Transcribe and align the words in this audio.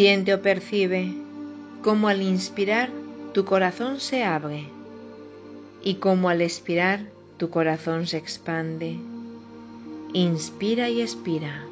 Siente 0.00 0.32
o 0.32 0.40
percibe 0.40 1.12
cómo 1.82 2.08
al 2.08 2.22
inspirar 2.22 2.88
tu 3.34 3.44
corazón 3.44 4.00
se 4.00 4.24
abre 4.24 4.64
y 5.84 5.96
cómo 5.96 6.30
al 6.30 6.40
expirar 6.40 7.00
tu 7.36 7.50
corazón 7.50 8.06
se 8.06 8.16
expande. 8.16 8.96
Inspira 10.14 10.88
y 10.88 11.02
expira. 11.02 11.66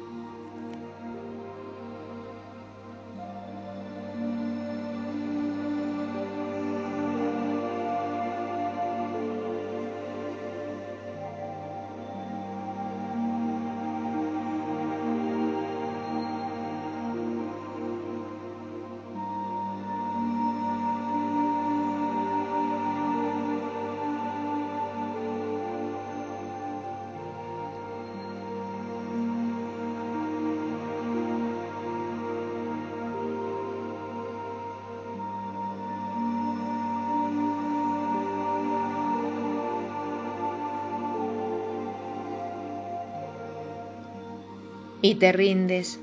Y 45.01 45.15
te 45.15 45.31
rindes 45.31 45.99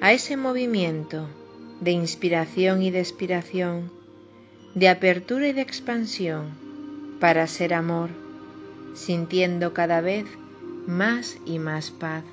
a 0.00 0.12
ese 0.12 0.36
movimiento 0.36 1.28
de 1.80 1.90
inspiración 1.90 2.82
y 2.82 2.90
de 2.90 3.00
expiración, 3.00 3.90
de 4.74 4.88
apertura 4.88 5.48
y 5.48 5.52
de 5.52 5.62
expansión 5.62 6.54
para 7.20 7.46
ser 7.46 7.74
amor, 7.74 8.10
sintiendo 8.94 9.72
cada 9.72 10.00
vez 10.00 10.26
más 10.86 11.38
y 11.44 11.58
más 11.58 11.90
paz. 11.90 12.24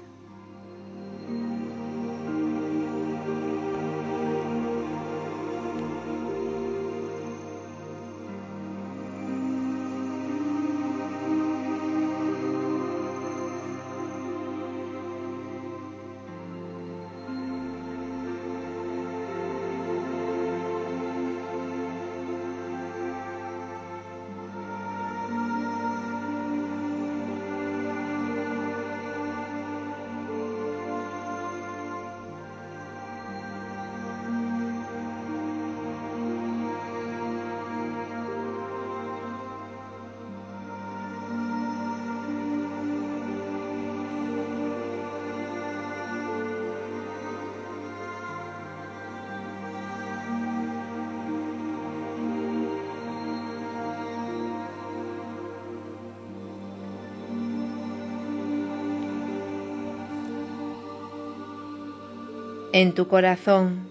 En 62.76 62.96
tu 62.96 63.08
corazón, 63.08 63.88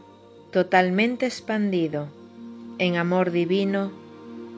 totalmente 0.51 1.27
expandido 1.27 2.09
en 2.79 2.97
amor 2.97 3.31
divino, 3.31 3.93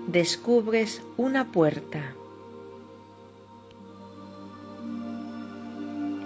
descubres 0.06 1.02
una 1.18 1.52
puerta. 1.52 2.14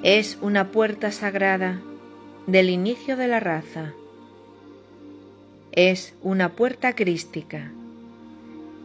Es 0.04 0.38
una 0.41 0.70
puerta 0.70 1.10
sagrada 1.10 1.81
del 2.47 2.70
inicio 2.70 3.16
de 3.16 3.26
la 3.26 3.41
raza. 3.41 3.94
Es 5.72 6.15
una 6.22 6.50
puerta 6.50 6.94
crística. 6.94 7.72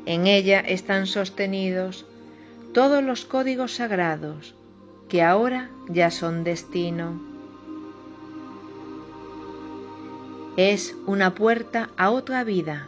En 0.07 0.25
ella 0.25 0.59
están 0.59 1.05
sostenidos 1.05 2.07
todos 2.73 3.03
los 3.03 3.25
códigos 3.25 3.75
sagrados 3.75 4.55
que 5.07 5.21
ahora 5.21 5.69
ya 5.87 6.09
son 6.09 6.43
destino 6.43 7.32
es 10.57 10.95
una 11.07 11.33
puerta 11.33 11.89
a 11.97 12.11
otra 12.11 12.43
vida, 12.43 12.87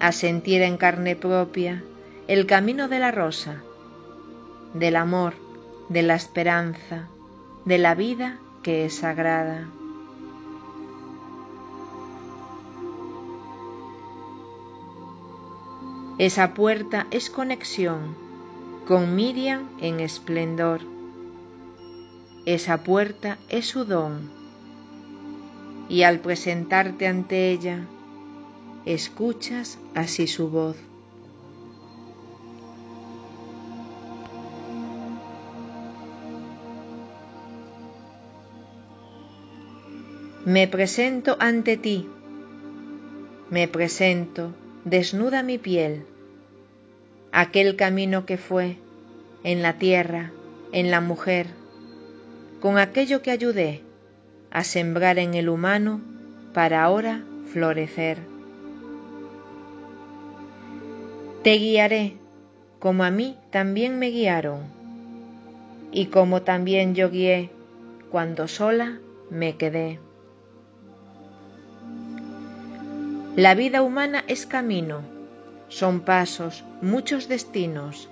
a 0.00 0.10
sentir 0.10 0.62
en 0.62 0.76
carne 0.76 1.14
propia 1.14 1.84
el 2.26 2.46
camino 2.46 2.88
de 2.88 2.98
la 2.98 3.12
rosa, 3.12 3.62
del 4.74 4.96
amor, 4.96 5.34
de 5.88 6.02
la 6.02 6.16
esperanza, 6.16 7.08
de 7.64 7.78
la 7.78 7.94
vida 7.94 8.38
que 8.64 8.84
es 8.84 8.96
sagrada. 8.96 9.68
Esa 16.18 16.52
puerta 16.52 17.06
es 17.12 17.30
conexión 17.30 18.16
con 18.88 19.14
Miriam 19.14 19.68
en 19.80 20.00
esplendor. 20.00 20.80
Esa 22.44 22.82
puerta 22.82 23.38
es 23.48 23.66
su 23.66 23.84
don 23.84 24.35
y 25.88 26.02
al 26.02 26.20
presentarte 26.20 27.06
ante 27.06 27.50
ella, 27.50 27.86
escuchas 28.84 29.78
así 29.94 30.26
su 30.26 30.50
voz. 30.50 30.76
Me 40.44 40.68
presento 40.68 41.36
ante 41.40 41.76
ti, 41.76 42.08
me 43.50 43.66
presento, 43.66 44.54
desnuda 44.84 45.42
mi 45.42 45.58
piel, 45.58 46.06
aquel 47.32 47.74
camino 47.74 48.26
que 48.26 48.38
fue 48.38 48.76
en 49.42 49.62
la 49.62 49.78
tierra, 49.78 50.30
en 50.70 50.92
la 50.92 51.00
mujer, 51.00 51.48
con 52.60 52.78
aquello 52.78 53.22
que 53.22 53.32
ayudé, 53.32 53.82
a 54.56 54.64
sembrar 54.64 55.18
en 55.18 55.34
el 55.34 55.50
humano 55.50 56.00
para 56.54 56.82
ahora 56.82 57.22
florecer. 57.52 58.16
Te 61.42 61.58
guiaré 61.58 62.16
como 62.78 63.04
a 63.04 63.10
mí 63.10 63.36
también 63.50 63.98
me 63.98 64.08
guiaron 64.08 64.60
y 65.92 66.06
como 66.06 66.40
también 66.40 66.94
yo 66.94 67.10
guié 67.10 67.50
cuando 68.10 68.48
sola 68.48 68.98
me 69.28 69.58
quedé. 69.58 70.00
La 73.36 73.54
vida 73.54 73.82
humana 73.82 74.24
es 74.26 74.46
camino, 74.46 75.02
son 75.68 76.00
pasos, 76.00 76.64
muchos 76.80 77.28
destinos, 77.28 78.08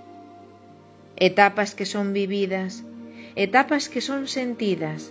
etapas 1.16 1.74
que 1.74 1.86
son 1.86 2.12
vividas, 2.12 2.84
etapas 3.34 3.88
que 3.88 4.02
son 4.02 4.28
sentidas 4.28 5.10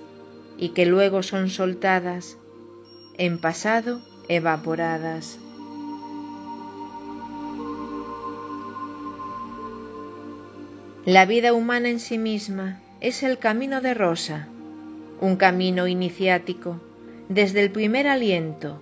y 0.58 0.70
que 0.70 0.86
luego 0.86 1.24
son 1.24 1.50
soltadas, 1.50 2.38
en 3.18 3.40
pasado 3.40 4.02
evaporadas. 4.28 5.40
La 11.06 11.26
vida 11.26 11.52
humana 11.52 11.90
en 11.90 12.00
sí 12.00 12.18
misma 12.18 12.80
es 13.02 13.24
el 13.24 13.38
camino 13.38 13.82
de 13.82 13.94
Rosa, 13.94 14.48
un 15.20 15.36
camino 15.36 15.88
iniciático, 15.88 16.80
desde 17.28 17.62
el 17.62 17.72
primer 17.72 18.08
aliento 18.08 18.82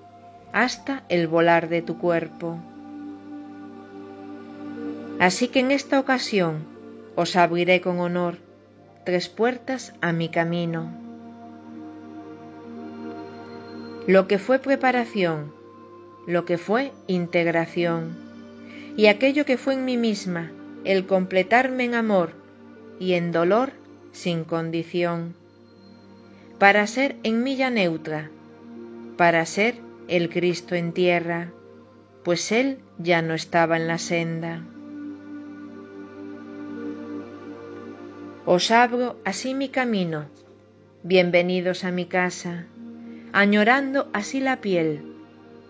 hasta 0.54 1.04
el 1.10 1.28
volar 1.28 1.70
de 1.70 1.82
tu 1.82 1.98
cuerpo. 1.98 2.60
Así 5.20 5.48
que 5.48 5.62
en 5.62 5.72
esta 5.72 6.00
ocasión 6.00 6.66
os 7.16 7.36
abriré 7.36 7.82
con 7.82 8.00
honor 8.00 8.38
tres 9.04 9.30
puertas 9.30 9.94
a 10.02 10.12
mi 10.14 10.30
camino. 10.30 11.01
Lo 14.08 14.28
que 14.28 14.40
fue 14.40 14.58
preparación, 14.58 15.54
lo 16.26 16.44
que 16.44 16.58
fue 16.58 16.92
integración, 17.06 18.18
y 18.98 19.06
aquello 19.06 19.46
que 19.46 19.58
fue 19.58 19.76
en 19.76 19.86
mí 19.86 19.96
misma, 19.96 20.52
el 20.84 21.06
completarme 21.06 21.86
en 21.86 21.94
amor 21.94 22.32
y 23.00 23.14
en 23.14 23.32
dolor 23.32 23.74
sin 24.12 24.44
condición, 24.44 25.36
para 26.58 26.88
ser 26.88 27.16
en 27.22 27.44
milla 27.44 27.70
neutra, 27.70 28.32
para 29.18 29.46
ser 29.46 29.76
el 30.08 30.30
Cristo 30.30 30.74
en 30.74 30.94
tierra, 30.94 31.52
pues 32.24 32.52
Él 32.52 32.80
ya 32.98 33.22
no 33.22 33.36
estaba 33.36 33.78
en 33.78 33.88
la 33.88 34.00
senda. 34.00 34.64
Os 38.46 38.72
abro 38.72 39.18
así 39.26 39.54
mi 39.54 39.70
camino, 39.70 40.26
bienvenidos 41.04 41.84
a 41.84 41.92
mi 41.92 42.06
casa, 42.06 42.66
añorando 43.34 44.10
así 44.14 44.40
la 44.40 44.62
piel 44.62 45.04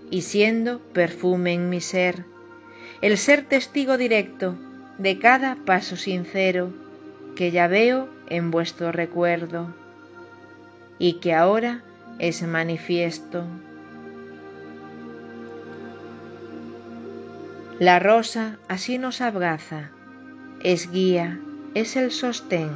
y 0.09 0.21
siendo 0.21 0.79
perfume 0.79 1.53
en 1.53 1.69
mi 1.69 1.81
ser, 1.81 2.25
el 3.01 3.17
ser 3.17 3.45
testigo 3.45 3.97
directo 3.97 4.55
de 4.97 5.19
cada 5.19 5.55
paso 5.55 5.95
sincero 5.95 6.73
que 7.35 7.51
ya 7.51 7.67
veo 7.67 8.09
en 8.27 8.51
vuestro 8.51 8.91
recuerdo 8.91 9.73
y 10.99 11.13
que 11.13 11.33
ahora 11.33 11.83
es 12.19 12.43
manifiesto. 12.43 13.45
La 17.79 17.97
rosa 17.97 18.59
así 18.67 18.99
nos 18.99 19.21
abraza, 19.21 19.89
es 20.61 20.91
guía, 20.91 21.39
es 21.73 21.95
el 21.95 22.11
sostén. 22.11 22.69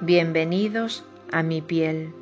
Bienvenidos 0.00 1.04
a 1.30 1.44
mi 1.44 1.60
piel. 1.62 2.21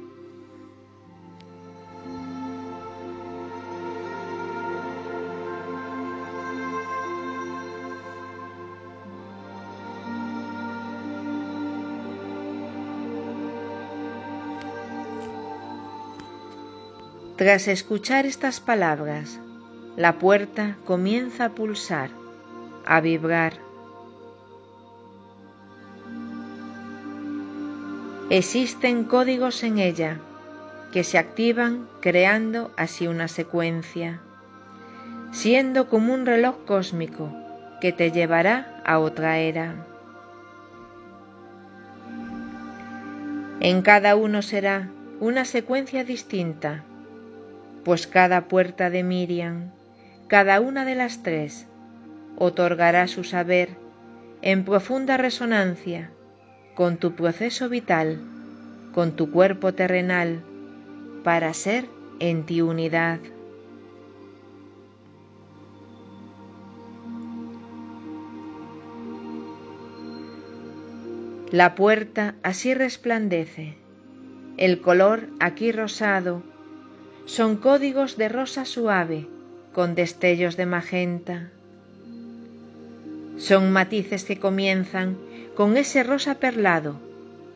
Tras 17.40 17.68
escuchar 17.68 18.26
estas 18.26 18.60
palabras, 18.60 19.40
la 19.96 20.18
puerta 20.18 20.76
comienza 20.84 21.46
a 21.46 21.48
pulsar, 21.54 22.10
a 22.84 23.00
vibrar 23.00 23.54
Existen 28.28 29.04
códigos 29.04 29.62
en 29.62 29.78
ella 29.78 30.18
que 30.92 31.02
se 31.02 31.16
activan 31.16 31.88
creando 32.02 32.72
así 32.76 33.06
una 33.06 33.26
secuencia, 33.26 34.20
siendo 35.32 35.88
como 35.88 36.12
un 36.12 36.26
reloj 36.26 36.66
cósmico 36.66 37.32
que 37.80 37.90
te 37.94 38.12
llevará 38.12 38.82
a 38.84 38.98
otra 38.98 39.38
era. 39.38 39.86
En 43.60 43.80
cada 43.80 44.14
uno 44.14 44.42
será 44.42 44.90
una 45.20 45.46
secuencia 45.46 46.04
distinta, 46.04 46.84
pues 47.84 48.06
cada 48.06 48.48
puerta 48.48 48.90
de 48.90 49.02
Miriam, 49.02 49.70
cada 50.28 50.60
una 50.60 50.84
de 50.84 50.94
las 50.94 51.22
tres, 51.22 51.66
otorgará 52.36 53.06
su 53.08 53.24
saber 53.24 53.70
en 54.42 54.64
profunda 54.64 55.16
resonancia 55.16 56.10
con 56.74 56.96
tu 56.96 57.14
proceso 57.14 57.68
vital, 57.68 58.20
con 58.94 59.12
tu 59.12 59.30
cuerpo 59.30 59.74
terrenal, 59.74 60.42
para 61.24 61.52
ser 61.52 61.86
en 62.18 62.44
ti 62.46 62.62
unidad. 62.62 63.20
La 71.50 71.74
puerta 71.74 72.36
así 72.44 72.74
resplandece, 72.74 73.74
el 74.56 74.80
color 74.80 75.28
aquí 75.40 75.72
rosado, 75.72 76.44
son 77.26 77.56
códigos 77.56 78.16
de 78.16 78.28
rosa 78.28 78.64
suave 78.64 79.26
con 79.72 79.94
destellos 79.94 80.56
de 80.56 80.66
magenta. 80.66 81.50
Son 83.38 83.72
matices 83.72 84.24
que 84.24 84.38
comienzan 84.38 85.16
con 85.54 85.76
ese 85.76 86.02
rosa 86.02 86.36
perlado, 86.36 86.96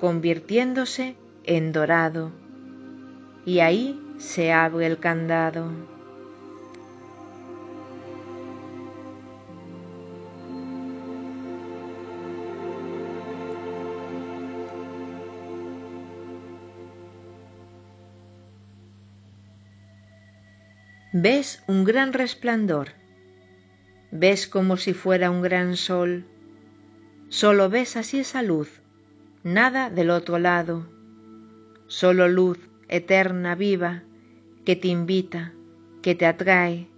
convirtiéndose 0.00 1.16
en 1.44 1.72
dorado, 1.72 2.31
y 3.44 3.61
ahí 3.61 4.00
se 4.19 4.52
abre 4.52 4.87
el 4.87 4.99
candado. 4.99 5.70
Ves 21.17 21.63
un 21.69 21.85
gran 21.85 22.13
resplandor, 22.13 22.89
ves 24.11 24.49
como 24.49 24.77
si 24.77 24.94
fuera 24.94 25.31
un 25.31 25.43
gran 25.43 25.77
sol, 25.77 26.25
Solo 27.29 27.71
ves 27.71 27.97
así 27.97 28.19
esa 28.19 28.43
luz, 28.43 28.81
nada 29.44 29.91
del 29.91 30.11
otro 30.11 30.41
lado, 30.41 30.89
solo 31.87 32.27
luz 32.27 32.59
eterna, 32.89 33.55
viva, 33.55 34.03
que 34.65 34.75
te 34.75 34.89
invita, 34.89 35.53
que 36.03 36.17
te 36.17 36.27
atrae, 36.27 36.89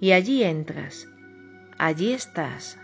y 0.00 0.12
allí 0.12 0.44
entras, 0.44 1.08
allí 1.76 2.12
estás. 2.12 2.78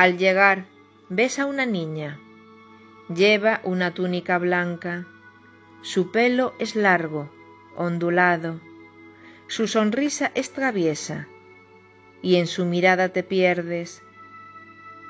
Al 0.00 0.16
llegar, 0.16 0.64
ves 1.10 1.38
a 1.38 1.44
una 1.44 1.66
niña. 1.66 2.18
Lleva 3.14 3.60
una 3.64 3.92
túnica 3.92 4.38
blanca. 4.38 5.06
Su 5.82 6.10
pelo 6.10 6.54
es 6.58 6.74
largo, 6.74 7.30
ondulado. 7.76 8.62
Su 9.46 9.68
sonrisa 9.68 10.32
es 10.34 10.54
traviesa. 10.54 11.28
Y 12.22 12.36
en 12.36 12.46
su 12.46 12.64
mirada 12.64 13.10
te 13.10 13.22
pierdes, 13.22 14.02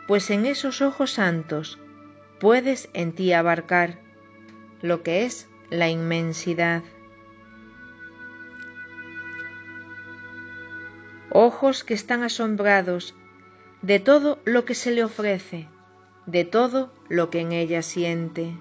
pues 0.09 0.29
en 0.31 0.45
esos 0.45 0.83
ojos 0.83 1.13
santos 1.13 1.79
puedes 2.41 2.91
en 2.93 3.13
ti 3.13 3.33
abarcar 3.33 4.01
lo 4.83 5.05
que 5.05 5.25
es 5.25 5.49
la 5.71 5.89
inmensidad. 5.89 6.83
Ojos 11.31 11.85
que 11.85 11.95
están 11.95 12.25
asombrados 12.25 13.15
de 13.83 13.99
todo 13.99 14.39
lo 14.45 14.65
que 14.65 14.75
se 14.75 14.91
le 14.91 15.05
ofrece, 15.05 15.67
de 16.27 16.45
todo 16.45 16.91
lo 17.09 17.31
que 17.31 17.41
en 17.41 17.53
ella 17.53 17.83
siente. 17.83 18.55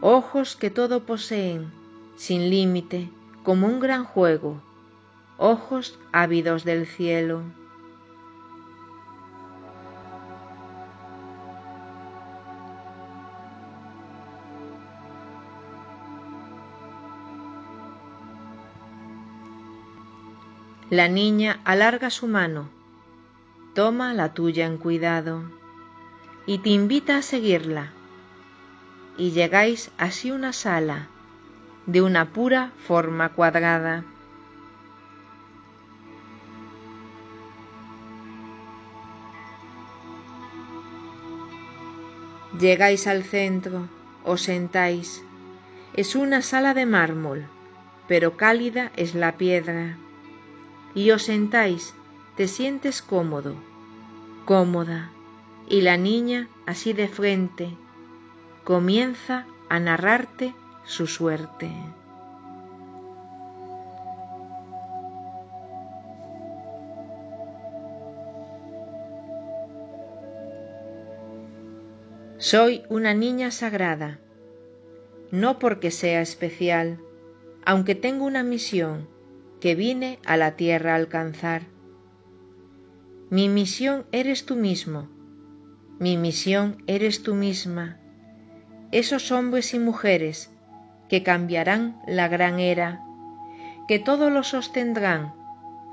Ojos 0.00 0.56
que 0.56 0.70
todo 0.70 1.04
poseen, 1.04 1.72
sin 2.16 2.50
límite, 2.50 3.10
como 3.44 3.68
un 3.68 3.78
gran 3.78 4.04
juego, 4.04 4.60
ojos 5.36 5.98
ávidos 6.12 6.64
del 6.64 6.86
cielo. 6.86 7.42
La 20.90 21.06
niña 21.06 21.60
alarga 21.64 22.08
su 22.10 22.26
mano, 22.26 22.70
toma 23.78 24.12
la 24.12 24.34
tuya 24.34 24.66
en 24.66 24.76
cuidado 24.76 25.44
y 26.46 26.58
te 26.58 26.70
invita 26.70 27.16
a 27.16 27.22
seguirla. 27.22 27.92
Y 29.16 29.30
llegáis 29.30 29.92
así 29.98 30.32
una 30.32 30.52
sala 30.52 31.06
de 31.86 32.02
una 32.02 32.32
pura 32.32 32.72
forma 32.88 33.28
cuadrada. 33.28 34.02
Llegáis 42.58 43.06
al 43.06 43.22
centro, 43.22 43.86
os 44.24 44.42
sentáis. 44.42 45.22
Es 45.92 46.16
una 46.16 46.42
sala 46.42 46.74
de 46.74 46.84
mármol, 46.84 47.46
pero 48.08 48.36
cálida 48.36 48.90
es 48.96 49.14
la 49.14 49.36
piedra 49.36 49.96
y 50.96 51.12
os 51.12 51.22
sentáis, 51.22 51.94
te 52.36 52.48
sientes 52.48 53.02
cómodo, 53.02 53.67
cómoda, 54.48 55.10
y 55.68 55.82
la 55.82 55.98
niña, 55.98 56.48
así 56.64 56.94
de 56.94 57.06
frente, 57.06 57.76
comienza 58.64 59.44
a 59.68 59.78
narrarte 59.78 60.54
su 60.84 61.06
suerte. 61.06 61.70
Soy 72.38 72.84
una 72.88 73.12
niña 73.12 73.50
sagrada, 73.50 74.18
no 75.30 75.58
porque 75.58 75.90
sea 75.90 76.22
especial, 76.22 76.98
aunque 77.66 77.94
tengo 77.94 78.24
una 78.24 78.42
misión 78.42 79.08
que 79.60 79.74
vine 79.74 80.18
a 80.24 80.38
la 80.38 80.56
tierra 80.56 80.94
a 80.94 80.96
alcanzar. 80.96 81.64
Mi 83.30 83.48
misión 83.48 84.06
eres 84.12 84.46
tú 84.46 84.56
mismo, 84.56 85.08
mi 85.98 86.16
misión 86.16 86.82
eres 86.86 87.22
tú 87.22 87.34
misma, 87.34 87.98
esos 88.92 89.32
hombres 89.32 89.74
y 89.74 89.78
mujeres 89.78 90.50
que 91.08 91.22
cambiarán 91.22 92.00
la 92.06 92.28
gran 92.28 92.58
era, 92.58 93.04
que 93.86 93.98
todo 93.98 94.30
lo 94.30 94.42
sostendrán, 94.42 95.34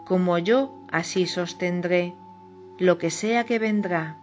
como 0.06 0.38
yo 0.38 0.86
así 0.92 1.26
sostendré 1.26 2.14
lo 2.80 2.98
que 2.98 3.10
sea 3.10 3.44
que 3.44 3.60
vendrá. 3.60 4.18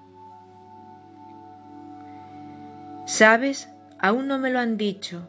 Sabes, 3.07 3.69
aún 3.99 4.27
no 4.27 4.39
me 4.39 4.51
lo 4.51 4.59
han 4.59 4.77
dicho, 4.77 5.29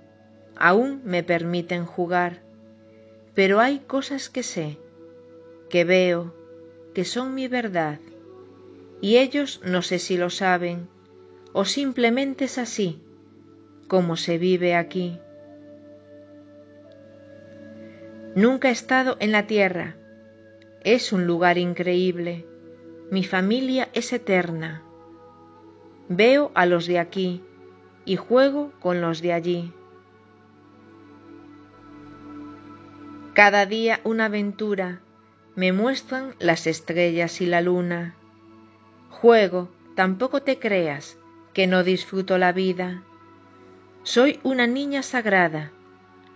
aún 0.55 1.01
me 1.03 1.23
permiten 1.23 1.85
jugar 1.85 2.43
pero 3.35 3.59
hay 3.59 3.79
cosas 3.79 4.29
que 4.29 4.43
sé, 4.43 4.77
que 5.69 5.83
veo, 5.83 6.33
que 6.93 7.05
son 7.05 7.33
mi 7.33 7.47
verdad, 7.47 7.99
y 9.01 9.17
ellos 9.17 9.61
no 9.65 9.81
sé 9.81 9.99
si 9.99 10.17
lo 10.17 10.29
saben, 10.29 10.87
o 11.51 11.65
simplemente 11.65 12.45
es 12.45 12.57
así, 12.57 13.01
como 13.87 14.15
se 14.15 14.37
vive 14.37 14.75
aquí. 14.75 15.19
Nunca 18.35 18.69
he 18.69 18.71
estado 18.71 19.17
en 19.19 19.31
la 19.31 19.45
tierra, 19.45 19.95
es 20.83 21.13
un 21.13 21.27
lugar 21.27 21.57
increíble, 21.57 22.45
mi 23.11 23.23
familia 23.23 23.89
es 23.93 24.11
eterna. 24.11 24.83
Veo 26.09 26.51
a 26.55 26.65
los 26.65 26.87
de 26.87 26.99
aquí 26.99 27.43
y 28.05 28.15
juego 28.15 28.71
con 28.79 29.01
los 29.01 29.21
de 29.21 29.33
allí. 29.33 29.73
Cada 33.33 33.65
día 33.65 33.99
una 34.03 34.25
aventura, 34.25 35.01
me 35.55 35.71
muestran 35.71 36.35
las 36.39 36.67
estrellas 36.67 37.41
y 37.41 37.45
la 37.45 37.61
luna. 37.61 38.15
Juego, 39.09 39.69
tampoco 39.95 40.41
te 40.41 40.57
creas 40.57 41.17
que 41.53 41.67
no 41.67 41.83
disfruto 41.83 42.37
la 42.37 42.51
vida. 42.51 43.03
Soy 44.01 44.39
una 44.43 44.67
niña 44.67 45.03
sagrada, 45.03 45.71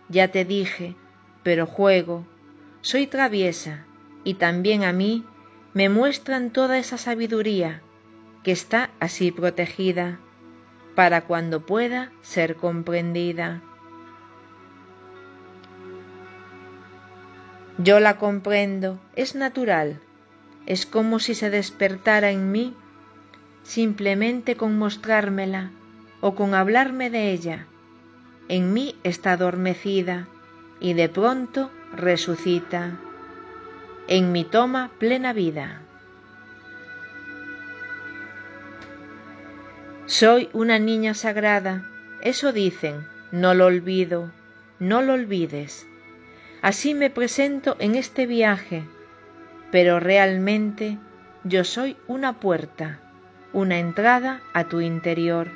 ya 0.09 0.29
te 0.29 0.45
dije, 0.45 0.95
pero 1.43 1.65
juego, 1.65 2.25
soy 2.81 3.07
traviesa 3.07 3.85
y 4.23 4.35
también 4.35 4.83
a 4.83 4.93
mí 4.93 5.25
me 5.73 5.89
muestran 5.89 6.51
toda 6.51 6.77
esa 6.77 6.97
sabiduría 6.97 7.81
que 8.43 8.51
está 8.51 8.91
así 8.99 9.31
protegida 9.31 10.19
para 10.95 11.21
cuando 11.21 11.65
pueda 11.65 12.11
ser 12.21 12.55
comprendida. 12.55 13.61
Yo 17.77 17.99
la 17.99 18.17
comprendo, 18.17 18.99
es 19.15 19.35
natural, 19.35 19.99
es 20.65 20.85
como 20.85 21.19
si 21.19 21.35
se 21.35 21.49
despertara 21.49 22.31
en 22.31 22.51
mí 22.51 22.75
simplemente 23.63 24.55
con 24.55 24.77
mostrármela 24.77 25.71
o 26.21 26.33
con 26.33 26.55
hablarme 26.55 27.09
de 27.09 27.31
ella. 27.31 27.67
En 28.49 28.73
mí 28.73 28.95
está 29.03 29.33
adormecida 29.33 30.27
y 30.79 30.93
de 30.93 31.09
pronto 31.09 31.69
resucita. 31.93 32.97
En 34.07 34.31
mí 34.31 34.43
toma 34.45 34.89
plena 34.99 35.33
vida. 35.33 35.81
Soy 40.05 40.49
una 40.53 40.79
niña 40.79 41.13
sagrada, 41.13 41.85
eso 42.21 42.53
dicen, 42.53 43.05
no 43.33 43.53
lo 43.53 43.65
olvido, 43.65 44.31
no 44.79 45.01
lo 45.01 45.13
olvides. 45.13 45.85
Así 46.61 46.93
me 46.93 47.09
presento 47.09 47.75
en 47.79 47.95
este 47.95 48.25
viaje, 48.25 48.83
pero 49.71 49.99
realmente 49.99 50.97
yo 51.43 51.63
soy 51.63 51.97
una 52.07 52.39
puerta, 52.39 52.99
una 53.53 53.79
entrada 53.79 54.41
a 54.53 54.65
tu 54.65 54.81
interior. 54.81 55.49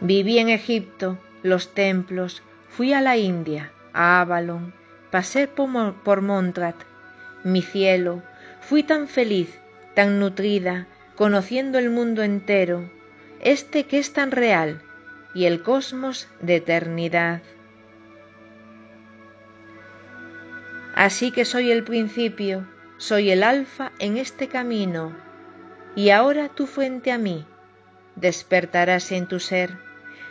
Viví 0.00 0.38
en 0.38 0.48
Egipto, 0.48 1.18
los 1.42 1.74
templos, 1.74 2.42
fui 2.68 2.92
a 2.92 3.00
la 3.00 3.16
India, 3.16 3.72
a 3.92 4.20
Avalon, 4.20 4.72
pasé 5.10 5.48
por, 5.48 6.22
Montrat, 6.22 6.76
mi 7.42 7.62
cielo, 7.62 8.22
fui 8.60 8.84
tan 8.84 9.08
feliz, 9.08 9.58
tan 9.94 10.20
nutrida, 10.20 10.86
conociendo 11.16 11.78
el 11.78 11.90
mundo 11.90 12.22
entero, 12.22 12.88
este 13.40 13.86
que 13.86 13.98
es 13.98 14.12
tan 14.12 14.30
real, 14.30 14.82
y 15.38 15.46
el 15.46 15.62
cosmos 15.62 16.26
de 16.40 16.56
eternidad. 16.56 17.42
Así 20.96 21.30
que 21.30 21.44
soy 21.44 21.70
el 21.70 21.84
principio, 21.84 22.66
soy 22.96 23.30
el 23.30 23.44
alfa 23.44 23.92
en 24.00 24.16
este 24.16 24.48
camino, 24.48 25.16
y 25.94 26.10
ahora 26.10 26.48
tú 26.48 26.66
frente 26.66 27.12
a 27.12 27.18
mí, 27.18 27.46
despertarás 28.16 29.12
en 29.12 29.28
tu 29.28 29.38
ser 29.38 29.78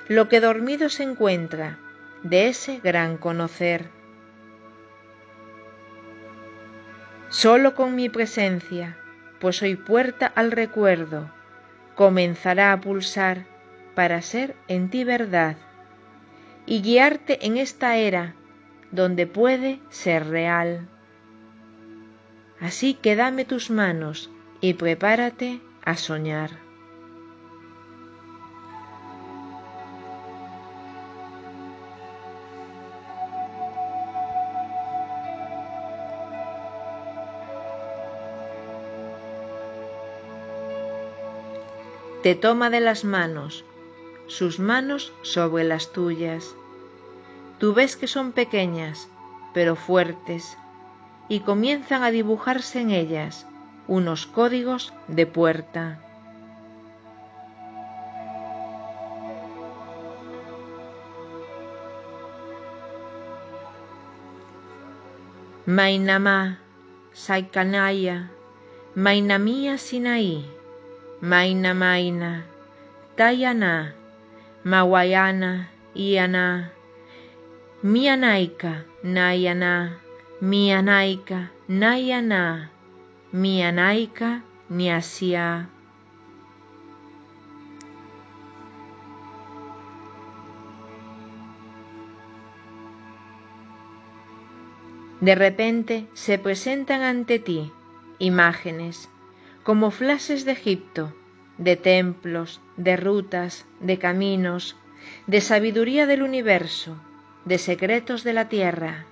lo 0.09 0.27
que 0.27 0.41
dormido 0.41 0.89
se 0.89 1.03
encuentra 1.03 1.79
de 2.23 2.49
ese 2.49 2.81
gran 2.83 3.15
conocer. 3.15 3.85
Solo 7.29 7.75
con 7.75 7.95
mi 7.95 8.09
presencia, 8.09 8.97
pues 9.39 9.55
soy 9.55 9.77
puerta 9.77 10.27
al 10.27 10.51
recuerdo, 10.51 11.31
comenzará 11.95 12.73
a 12.73 12.81
pulsar 12.81 13.45
para 13.97 14.21
ser 14.21 14.55
en 14.67 14.91
ti 14.91 15.03
verdad 15.03 15.57
y 16.67 16.83
guiarte 16.83 17.47
en 17.47 17.57
esta 17.57 17.97
era 17.97 18.35
donde 18.91 19.25
puede 19.25 19.79
ser 19.89 20.27
real. 20.27 20.87
Así 22.59 22.93
que 22.93 23.15
dame 23.15 23.43
tus 23.43 23.71
manos 23.71 24.29
y 24.61 24.75
prepárate 24.75 25.61
a 25.83 25.97
soñar. 25.97 26.51
Te 42.21 42.35
toma 42.35 42.69
de 42.69 42.81
las 42.81 43.03
manos 43.03 43.65
sus 44.27 44.59
manos 44.59 45.13
sobre 45.21 45.63
las 45.63 45.91
tuyas. 45.91 46.55
Tú 47.59 47.73
ves 47.73 47.97
que 47.97 48.07
son 48.07 48.31
pequeñas, 48.31 49.07
pero 49.53 49.75
fuertes, 49.75 50.57
y 51.29 51.39
comienzan 51.41 52.03
a 52.03 52.11
dibujarse 52.11 52.81
en 52.81 52.91
ellas 52.91 53.47
unos 53.87 54.27
códigos 54.27 54.93
de 55.07 55.25
puerta. 55.25 55.99
Mainamá, 65.65 66.59
Saikanaya, 67.11 68.31
Mainamía 68.95 69.77
Sinaí, 69.77 70.45
Maina 71.19 71.73
Maina, 71.73 72.45
Tayana, 73.17 73.96
Mawayana, 74.67 75.69
Iana, 75.95 76.73
Mianaika, 77.81 78.83
Nayana, 79.01 79.97
Mianaika, 80.41 81.51
Nayana, 81.69 82.69
Mianaika, 83.31 84.43
Niasia. 84.67 85.69
De 95.21 95.33
repente 95.35 96.09
se 96.13 96.37
presentan 96.37 97.03
ante 97.03 97.39
ti 97.39 97.71
imágenes, 98.19 99.07
como 99.63 99.91
flashes 99.91 100.43
de 100.43 100.51
Egipto, 100.51 101.13
de 101.57 101.75
templos, 101.75 102.61
de 102.77 102.97
rutas, 102.97 103.65
de 103.79 103.97
caminos, 103.97 104.75
de 105.25 105.41
sabiduría 105.41 106.05
del 106.05 106.21
universo, 106.21 106.97
de 107.45 107.57
secretos 107.57 108.23
de 108.23 108.33
la 108.33 108.49
tierra. 108.49 109.05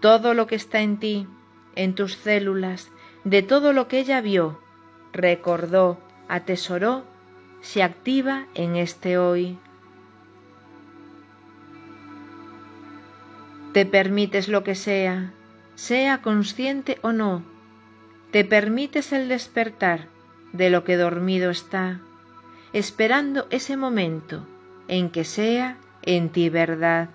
Todo 0.00 0.34
lo 0.34 0.46
que 0.46 0.54
está 0.54 0.80
en 0.80 0.98
ti, 0.98 1.26
en 1.74 1.94
tus 1.94 2.14
células, 2.14 2.90
de 3.24 3.42
todo 3.42 3.72
lo 3.72 3.88
que 3.88 3.98
ella 3.98 4.20
vio, 4.20 4.60
recordó, 5.12 5.98
atesoró, 6.28 7.04
se 7.60 7.82
activa 7.82 8.46
en 8.54 8.76
este 8.76 9.18
hoy. 9.18 9.58
Te 13.74 13.84
permites 13.84 14.48
lo 14.48 14.64
que 14.64 14.74
sea, 14.74 15.32
sea 15.74 16.22
consciente 16.22 16.98
o 17.02 17.12
no, 17.12 17.44
te 18.30 18.44
permites 18.44 19.12
el 19.12 19.28
despertar 19.28 20.08
de 20.52 20.70
lo 20.70 20.84
que 20.84 20.96
dormido 20.96 21.50
está, 21.50 22.00
esperando 22.72 23.46
ese 23.50 23.76
momento 23.76 24.46
en 24.88 25.10
que 25.10 25.24
sea 25.24 25.78
en 26.02 26.30
ti 26.30 26.48
verdad. 26.48 27.10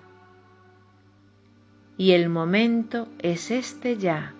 Y 1.98 2.12
el 2.12 2.28
momento 2.28 3.08
es 3.20 3.50
este 3.50 3.96
ya. 3.96 4.34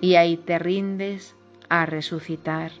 Y 0.00 0.14
ahí 0.14 0.36
te 0.36 0.58
rindes 0.58 1.34
a 1.68 1.86
resucitar. 1.86 2.72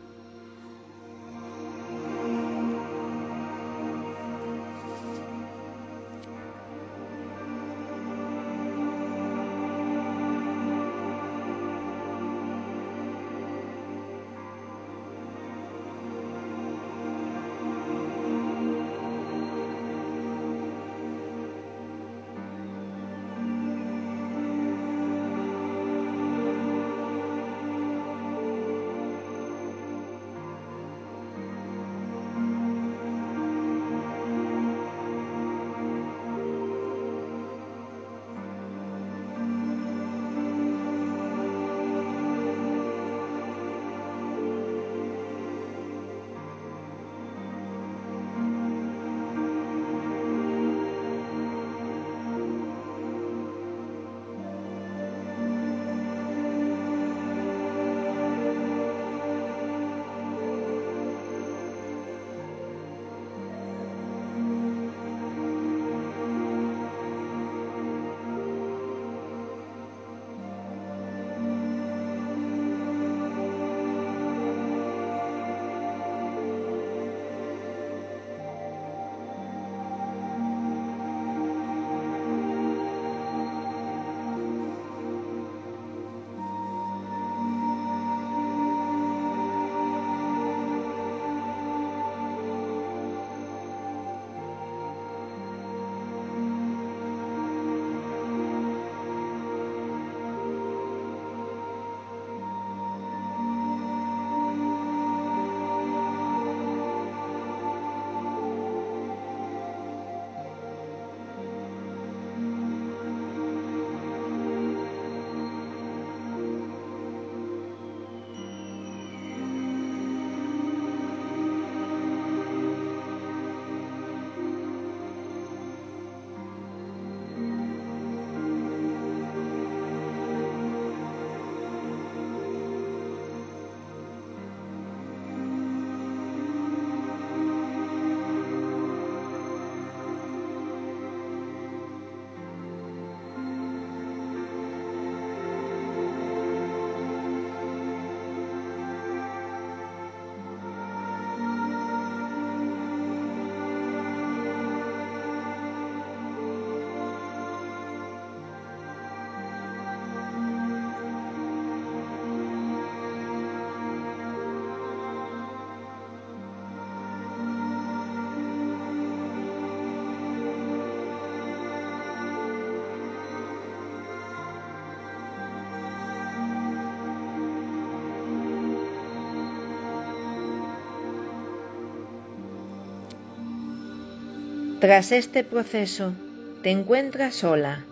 Tras 184.80 185.12
este 185.12 185.44
proceso, 185.44 186.14
te 186.62 186.70
encuentras 186.70 187.34
sola, 187.34 187.84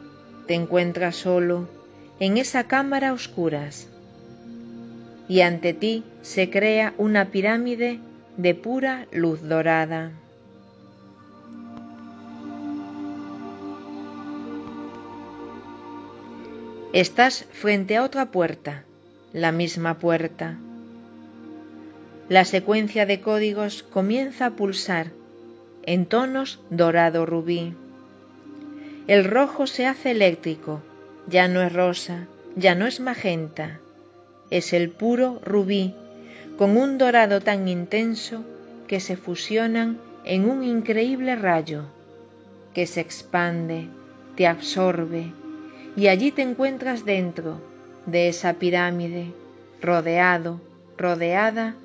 te 0.47 0.55
encuentras 0.55 1.17
solo 1.17 1.69
en 2.19 2.39
esa 2.39 2.65
cámara 2.65 3.13
oscuras 3.13 3.89
y 5.29 5.43
ante 5.43 5.75
ti 5.75 6.03
se 6.23 6.49
crea 6.49 6.95
una 6.97 7.27
pirámide 7.27 7.99
de 8.39 8.55
pura 8.55 9.07
luz 9.13 9.43
dorada. 9.43 10.13
Estás 16.95 17.45
frente 17.53 17.99
a 17.99 18.03
otra 18.03 18.31
puerta, 18.31 18.85
la 19.35 19.53
misma 19.53 19.99
puerta. 19.99 20.57
La 22.31 22.47
secuencia 22.47 23.05
de 23.05 23.21
códigos 23.21 23.83
comienza 23.83 24.47
a 24.47 24.51
pulsar 24.53 25.09
en 25.89 26.05
tonos 26.05 26.61
dorado 26.69 27.25
rubí. 27.25 27.73
El 29.07 29.25
rojo 29.25 29.67
se 29.67 29.87
hace 29.87 30.11
eléctrico, 30.11 30.83
ya 31.27 31.49
no 31.49 31.63
es 31.63 31.73
rosa, 31.73 32.27
ya 32.57 32.75
no 32.75 32.87
es 32.87 33.01
magenta, 33.01 33.81
es 34.51 34.75
el 34.75 34.91
puro 34.91 35.41
rubí, 35.43 35.95
con 36.59 36.77
un 36.77 36.99
dorado 36.99 37.41
tan 37.41 37.69
intenso 37.69 38.45
que 38.87 39.01
se 39.01 39.17
fusionan 39.17 39.97
en 40.27 40.51
un 40.51 40.63
increíble 40.63 41.37
rayo, 41.37 41.85
que 42.75 42.87
se 42.87 43.01
expande, 43.01 43.89
te 44.37 44.47
absorbe, 44.47 45.33
y 45.97 46.09
allí 46.09 46.33
te 46.33 46.43
encuentras 46.43 47.07
dentro 47.07 47.63
de 48.05 48.29
esa 48.29 48.53
pirámide, 48.53 49.33
rodeado, 49.81 50.61
rodeada 50.99 51.77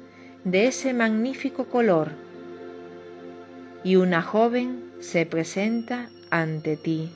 de 0.43 0.67
ese 0.67 0.93
magnífico 0.93 1.67
color, 1.67 2.22
y 3.84 3.98
una 3.98 4.22
joven 4.22 4.91
se 5.00 5.26
presenta 5.26 6.10
ante 6.30 6.78
ti. 6.78 7.10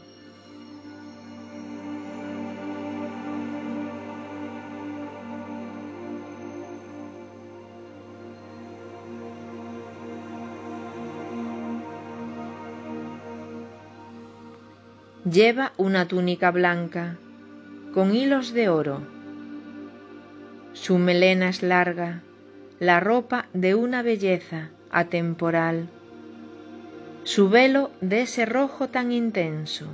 Lleva 15.29 15.73
una 15.75 16.07
túnica 16.07 16.51
blanca 16.51 17.17
con 17.93 18.15
hilos 18.15 18.53
de 18.53 18.69
oro. 18.69 19.01
Su 20.71 20.97
melena 20.97 21.49
es 21.49 21.63
larga, 21.63 22.21
la 22.79 22.99
ropa 23.01 23.47
de 23.53 23.75
una 23.75 24.03
belleza 24.03 24.69
atemporal. 24.89 25.89
Su 27.27 27.49
velo 27.49 27.91
de 27.99 28.21
ese 28.21 28.45
rojo 28.45 28.87
tan 28.87 29.11
intenso. 29.11 29.85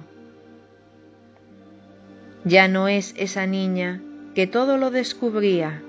Ya 2.43 2.67
no 2.67 2.87
es 2.87 3.15
esa 3.17 3.47
niña 3.47 4.03
que 4.35 4.45
todo 4.45 4.77
lo 4.77 4.91
descubría, 4.91 5.81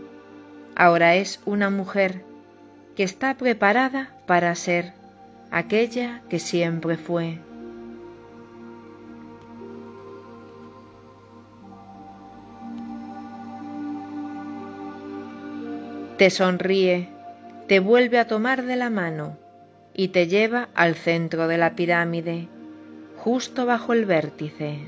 ahora 0.75 1.17
es 1.17 1.41
una 1.45 1.69
mujer 1.69 2.23
que 2.97 3.03
está 3.03 3.35
preparada 3.35 4.17
para 4.25 4.55
ser 4.55 4.95
aquella 5.51 6.23
que 6.31 6.39
siempre 6.39 6.97
fue. 6.97 7.39
te 16.17 16.31
sonríe, 16.31 17.11
te 17.69 17.81
vuelve 17.81 18.19
a 18.19 18.27
tomar 18.27 18.63
de 18.63 18.77
la 18.77 18.89
mano 18.89 19.44
y 19.95 20.09
te 20.09 20.27
lleva 20.27 20.69
al 20.75 20.97
centro 20.97 21.47
de 21.47 21.57
la 21.57 21.77
pirámide, 21.77 22.49
justo 23.17 23.65
bajo 23.65 23.93
el 23.93 24.05
vértice. 24.05 24.81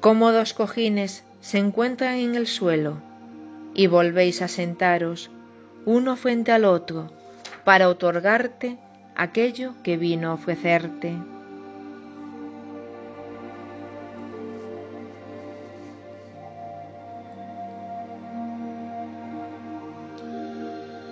Cómodos 0.00 0.52
cojines 0.52 1.24
se 1.40 1.58
encuentran 1.58 2.14
en 2.14 2.34
el 2.34 2.46
suelo 2.46 2.98
y 3.74 3.86
volvéis 3.86 4.42
a 4.42 4.48
sentaros 4.48 5.30
uno 5.84 6.16
frente 6.16 6.52
al 6.52 6.64
otro 6.64 7.10
para 7.64 7.88
otorgarte 7.88 8.78
aquello 9.16 9.74
que 9.82 9.96
vino 9.96 10.30
a 10.30 10.34
ofrecerte. 10.34 11.16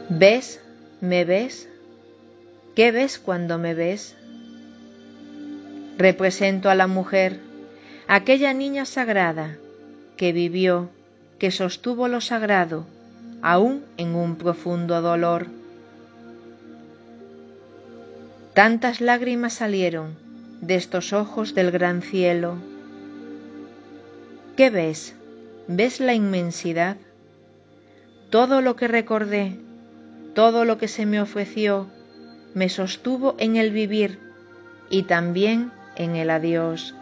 ¿Ves? 0.08 0.60
¿Me 1.00 1.24
ves? 1.24 1.68
¿Qué 2.74 2.92
ves 2.92 3.18
cuando 3.18 3.58
me 3.58 3.74
ves? 3.74 4.16
Represento 5.98 6.70
a 6.70 6.74
la 6.74 6.86
mujer, 6.86 7.40
aquella 8.08 8.52
niña 8.52 8.84
sagrada 8.84 9.56
que 10.16 10.32
vivió, 10.32 10.90
que 11.38 11.50
sostuvo 11.50 12.08
lo 12.08 12.20
sagrado, 12.20 12.86
aún 13.42 13.84
en 13.96 14.14
un 14.14 14.36
profundo 14.36 15.00
dolor 15.02 15.48
Tantas 18.54 19.00
lágrimas 19.00 19.54
salieron 19.54 20.14
de 20.60 20.76
estos 20.76 21.12
ojos 21.12 21.56
del 21.56 21.72
gran 21.72 22.02
cielo. 22.02 22.54
¿Qué 24.56 24.70
ves? 24.70 25.16
¿Ves 25.66 25.98
la 25.98 26.14
inmensidad? 26.14 26.96
Todo 28.30 28.60
lo 28.60 28.76
que 28.76 28.86
recordé, 28.86 29.58
todo 30.34 30.64
lo 30.64 30.78
que 30.78 30.88
se 30.88 31.06
me 31.06 31.20
ofreció, 31.20 31.88
me 32.54 32.68
sostuvo 32.68 33.36
en 33.38 33.56
el 33.56 33.70
vivir 33.70 34.18
y 34.90 35.04
también 35.04 35.72
en 35.96 36.16
el 36.16 36.30
adiós. 36.30 36.94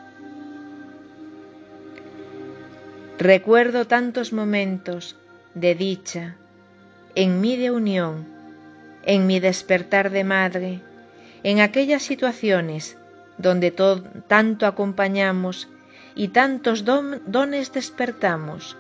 Recuerdo 3.18 3.86
tantos 3.86 4.32
momentos 4.32 5.16
de 5.54 5.74
dicha, 5.74 6.36
en 7.14 7.40
mi 7.40 7.56
de 7.56 7.70
unión, 7.70 8.26
en 9.04 9.26
mi 9.26 9.40
despertar 9.40 10.10
de 10.10 10.24
madre, 10.24 10.80
en 11.42 11.60
aquellas 11.60 12.02
situaciones 12.02 12.96
donde 13.38 13.70
tanto 14.28 14.66
acompañamos 14.66 15.68
y 16.14 16.28
tantos 16.28 16.84
dones 16.84 17.72
despertamos. 17.72 18.76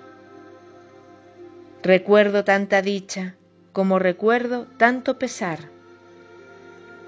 Recuerdo 1.82 2.44
tanta 2.44 2.82
dicha 2.82 3.34
como 3.72 3.98
recuerdo 3.98 4.66
tanto 4.76 5.18
pesar. 5.18 5.58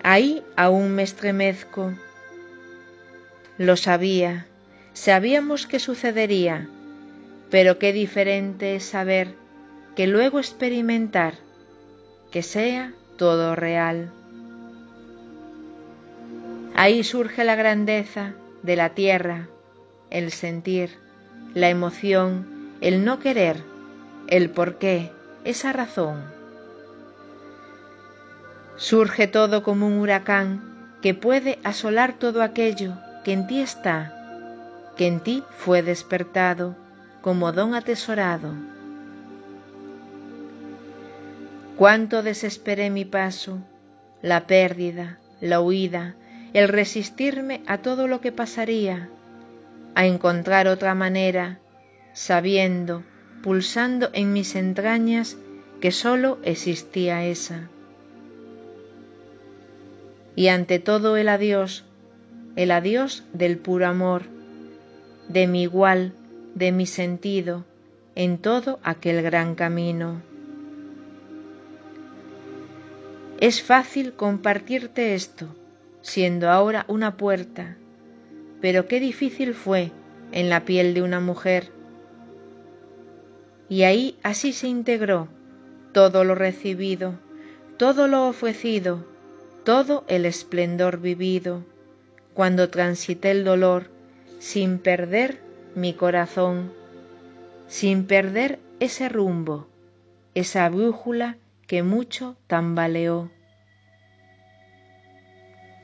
Ahí 0.03 0.43
aún 0.57 0.95
me 0.95 1.03
estremezco. 1.03 1.93
Lo 3.59 3.77
sabía, 3.77 4.47
sabíamos 4.93 5.67
que 5.67 5.79
sucedería, 5.79 6.69
pero 7.51 7.79
qué 7.79 7.93
diferente 7.93 8.77
es 8.77 8.85
saber 8.85 9.35
que 9.95 10.07
luego 10.07 10.39
experimentar 10.39 11.35
que 12.31 12.43
sea 12.43 12.93
todo 13.17 13.55
real. 13.55 14.11
Ahí 16.75 17.05
surge 17.05 17.45
la 17.45 17.55
grandeza 17.55 18.35
de 18.65 18.75
la 18.75 18.91
tierra, 18.91 19.49
el 20.11 20.33
sentir, 20.33 20.91
la 21.55 21.71
emoción, 21.71 22.75
el 22.81 23.05
no 23.05 23.21
querer, 23.21 23.63
el 24.27 24.51
porqué, 24.51 25.13
esa 25.45 25.73
razón. 25.73 26.34
Surge 28.77 29.29
todo 29.29 29.63
como 29.63 29.87
un 29.87 29.99
huracán 29.99 30.63
que 31.01 31.15
puede 31.15 31.59
asolar 31.63 32.15
todo 32.15 32.43
aquello 32.43 32.95
que 33.25 33.33
en 33.33 33.47
ti 33.47 33.61
está, 33.61 34.13
que 34.97 35.07
en 35.07 35.21
ti 35.21 35.45
fue 35.59 35.83
despertado 35.83 36.77
como 37.23 37.53
don 37.53 37.75
atesorado. 37.75 38.53
Cuánto 41.77 42.23
desesperé 42.23 42.91
mi 42.91 43.05
paso, 43.05 43.59
la 44.23 44.47
pérdida, 44.47 45.19
la 45.41 45.61
huida, 45.61 46.15
el 46.53 46.69
resistirme 46.69 47.63
a 47.67 47.79
todo 47.79 48.07
lo 48.07 48.21
que 48.21 48.31
pasaría, 48.31 49.09
a 49.95 50.07
encontrar 50.07 50.69
otra 50.69 50.95
manera, 50.95 51.61
sabiendo, 52.13 53.03
pulsando 53.43 54.11
en 54.13 54.33
mis 54.33 54.55
entrañas 54.55 55.37
que 55.81 55.91
sólo 55.91 56.39
existía 56.45 57.25
esa. 57.25 57.69
Y 60.37 60.49
ante 60.49 60.79
todo 60.79 61.17
el 61.17 61.29
adiós, 61.29 61.85
el 62.57 62.71
adiós 62.71 63.25
del 63.33 63.59
puro 63.59 63.87
amor, 63.87 64.23
de 65.29 65.47
mi 65.47 65.63
igual, 65.63 66.13
de 66.55 66.73
mi 66.73 66.87
sentido, 66.87 67.65
en 68.15 68.39
todo 68.39 68.79
aquel 68.83 69.23
gran 69.23 69.55
camino. 69.55 70.23
Es 73.41 73.63
fácil 73.63 74.13
compartirte 74.15 75.15
esto, 75.15 75.49
siendo 76.03 76.51
ahora 76.51 76.85
una 76.89 77.17
puerta, 77.17 77.77
pero 78.61 78.87
qué 78.87 79.01
difícil 79.01 79.55
fue 79.55 79.91
en 80.33 80.49
la 80.49 80.65
piel 80.65 80.95
de 80.95 81.03
una 81.03 81.21
mujer. 81.21 81.71
Y 83.69 83.83
ahí 83.83 84.17
así 84.23 84.53
se 84.53 84.69
integró 84.69 85.29
todo 85.93 86.25
lo 86.25 86.35
recibido, 86.35 87.19
todo 87.77 88.09
lo 88.09 88.29
ofrecido, 88.29 89.05
todo 89.65 90.05
el 90.09 90.27
esplendor 90.27 91.01
vivido, 91.01 91.65
cuando 92.35 92.69
transité 92.69 93.31
el 93.31 93.45
dolor 93.45 93.91
sin 94.39 94.79
perder 94.79 95.41
mi 95.75 95.95
corazón, 95.95 96.73
sin 97.67 98.07
perder 98.07 98.59
ese 98.79 99.09
rumbo, 99.09 99.67
esa 100.35 100.69
brújula 100.69 101.39
que 101.67 101.83
mucho 101.83 102.37
tambaleó, 102.47 103.31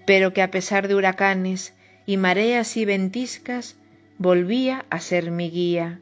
pero 0.07 0.35
que 0.35 0.43
a 0.43 0.51
pesar 0.51 0.87
de 0.87 0.95
huracanes 0.95 1.75
y 2.05 2.19
mareas 2.19 2.77
y 2.77 2.85
ventiscas 2.85 3.77
volvía 4.19 4.85
a 4.91 5.01
ser 5.01 5.31
mi 5.31 5.51
guía 5.51 6.01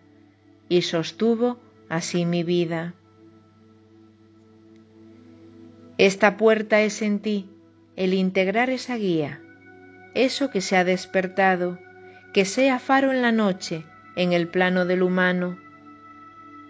y 0.69 0.83
sostuvo 0.83 1.59
así 1.89 2.25
mi 2.25 2.43
vida. 2.43 2.95
Esta 5.99 6.37
puerta 6.37 6.81
es 6.81 7.03
en 7.03 7.21
ti, 7.21 7.49
el 7.99 8.15
integrar 8.15 8.71
esa 8.71 8.97
guía, 8.97 9.41
eso 10.15 10.51
que 10.51 10.61
se 10.61 10.77
ha 10.77 10.85
despertado, 10.85 11.81
que 12.33 12.45
sea 12.45 12.79
faro 12.79 13.11
en 13.11 13.23
la 13.23 13.33
noche, 13.33 13.85
en 14.15 14.33
el 14.33 14.47
plano 14.47 14.85
del 14.85 15.03
humano, 15.03 15.59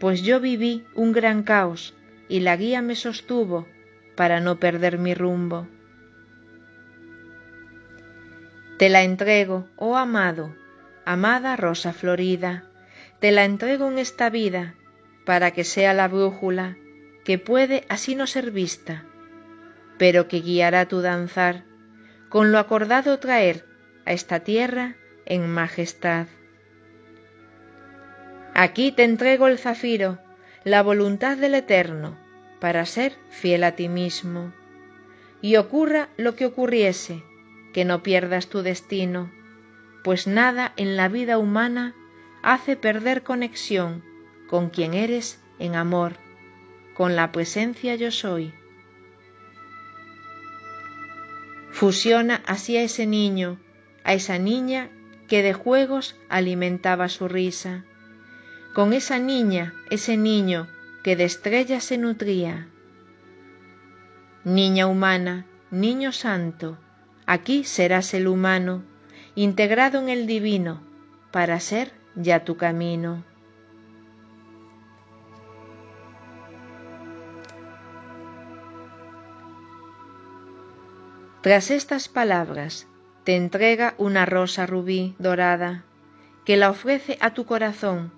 pues 0.01 0.23
yo 0.23 0.41
viví 0.41 0.87
un 0.95 1.13
gran 1.13 1.43
caos 1.43 1.95
y 2.31 2.41
la 2.41 2.57
guía 2.57 2.81
me 2.81 2.95
sostuvo 2.95 3.69
para 4.17 4.41
no 4.41 4.59
perder 4.59 4.97
mi 4.97 5.13
rumbo. 5.13 5.69
Te 8.79 8.89
la 8.89 9.03
entrego, 9.03 9.69
oh 9.77 9.99
amado, 9.99 10.57
amada 11.05 11.57
rosa 11.57 11.93
florida, 11.93 12.65
te 13.21 13.33
la 13.33 13.45
entrego 13.45 13.89
en 13.89 13.99
esta 13.99 14.31
vida 14.31 14.77
para 15.27 15.51
que 15.51 15.65
sea 15.65 15.93
la 15.93 16.09
brújula 16.09 16.79
que 17.27 17.37
puede 17.37 17.85
así 17.91 18.15
no 18.15 18.27
ser 18.27 18.51
vista, 18.51 19.05
pero 19.99 20.29
que 20.29 20.41
guiará 20.41 20.87
tu 20.87 21.01
danzar, 21.01 21.65
con 22.29 22.53
lo 22.53 22.59
acordado 22.59 23.19
traer 23.19 23.65
a 24.07 24.13
esta 24.13 24.41
tierra 24.41 24.97
en 25.27 25.49
majestad. 25.49 26.27
Aquí 28.55 28.93
te 28.93 29.05
entrego 29.05 29.47
el 29.47 29.59
zafiro, 29.59 30.19
la 30.65 30.83
voluntad 30.83 31.37
del 31.37 31.55
Eterno, 31.55 32.19
para 32.61 32.87
ser 32.87 33.13
fiel 33.31 33.65
a 33.65 33.73
ti 33.73 33.89
mismo. 33.89 34.53
Y 35.41 35.57
ocurra 35.57 36.09
lo 36.17 36.35
que 36.35 36.47
ocurriese, 36.47 37.23
que 37.73 37.85
no 37.85 38.03
pierdas 38.03 38.49
tu 38.49 38.63
destino, 38.63 39.31
pues 40.03 40.27
nada 40.27 40.73
en 40.77 40.97
la 40.97 41.09
vida 41.09 41.39
humana 41.39 41.95
hace 42.43 42.77
perder 42.77 43.23
conexión 43.23 44.03
con 44.49 44.71
quien 44.71 44.95
eres 44.95 45.41
en 45.59 45.77
amor, 45.77 46.15
con 46.95 47.15
la 47.15 47.31
presencia 47.31 47.95
yo 47.95 48.11
soy. 48.11 48.55
Fusiona 51.71 52.43
así 52.47 52.77
a 52.77 52.83
ese 52.83 53.07
niño, 53.07 53.59
a 54.05 54.15
esa 54.15 54.39
niña 54.39 54.91
que 55.29 55.43
de 55.43 55.53
juegos 55.53 56.17
alimentaba 56.29 57.09
su 57.09 57.29
risa, 57.29 57.85
con 58.75 58.93
esa 58.93 59.19
niña, 59.19 59.75
ese 59.91 60.17
niño 60.17 60.69
que 61.03 61.17
de 61.17 61.25
estrellas 61.25 61.85
se 61.85 61.99
nutría. 61.99 62.69
Niña 64.45 64.87
humana, 64.87 65.47
niño 65.71 66.13
santo, 66.13 66.79
aquí 67.27 67.65
serás 67.65 68.15
el 68.15 68.27
humano, 68.27 68.83
integrado 69.35 70.01
en 70.01 70.09
el 70.09 70.27
divino, 70.27 70.83
para 71.31 71.61
ser 71.61 71.93
ya 72.15 72.45
tu 72.45 72.57
camino. 72.57 73.25
Tras 81.41 81.71
estas 81.71 82.09
palabras, 82.09 82.89
te 83.23 83.37
entrega 83.37 83.95
una 83.97 84.27
rosa 84.27 84.67
rubí 84.67 85.15
dorada, 85.21 85.85
que 86.45 86.57
la 86.57 86.69
ofrece 86.69 87.17
a 87.21 87.33
tu 87.33 87.47
corazón. 87.47 88.11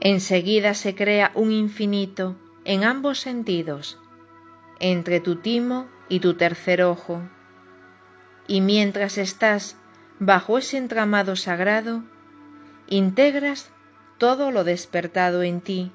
Enseguida 0.00 0.74
se 0.74 0.96
crea 0.96 1.30
un 1.34 1.52
infinito 1.52 2.34
en 2.64 2.82
ambos 2.82 3.20
sentidos, 3.20 4.00
entre 4.80 5.20
tu 5.20 5.36
timo 5.36 5.86
y 6.08 6.18
tu 6.18 6.34
tercer 6.34 6.82
ojo, 6.82 7.22
y 8.48 8.60
mientras 8.60 9.16
estás 9.16 9.76
bajo 10.18 10.58
ese 10.58 10.76
entramado 10.76 11.36
sagrado, 11.36 12.02
integras 12.88 13.70
todo 14.18 14.50
lo 14.50 14.64
despertado 14.64 15.44
en 15.44 15.60
ti, 15.60 15.92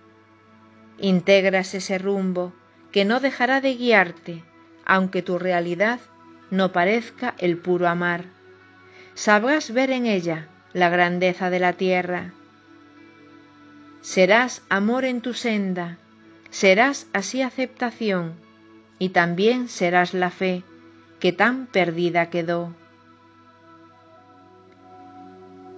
integras 1.00 1.74
ese 1.74 1.98
rumbo 1.98 2.54
que 2.92 3.06
no 3.06 3.20
dejará 3.20 3.62
de 3.62 3.76
guiarte, 3.76 4.44
aunque 4.86 5.22
tu 5.22 5.38
realidad 5.38 6.00
no 6.50 6.72
parezca 6.72 7.36
el 7.38 7.58
puro 7.58 7.88
amar. 7.88 8.26
Sabrás 9.14 9.72
ver 9.72 9.92
en 9.92 10.06
ella 10.06 10.48
la 10.74 10.90
grandeza 10.90 11.50
de 11.50 11.60
la 11.60 11.74
tierra. 11.74 12.34
Serás 14.02 14.64
amor 14.70 15.06
en 15.06 15.22
tu 15.22 15.34
senda, 15.34 15.98
serás 16.50 17.08
así 17.14 17.42
aceptación, 17.42 18.34
y 18.98 19.10
también 19.10 19.68
serás 19.68 20.14
la 20.14 20.30
fe 20.30 20.64
que 21.20 21.34
tan 21.34 21.68
perdida 21.68 22.30
quedó. 22.30 22.74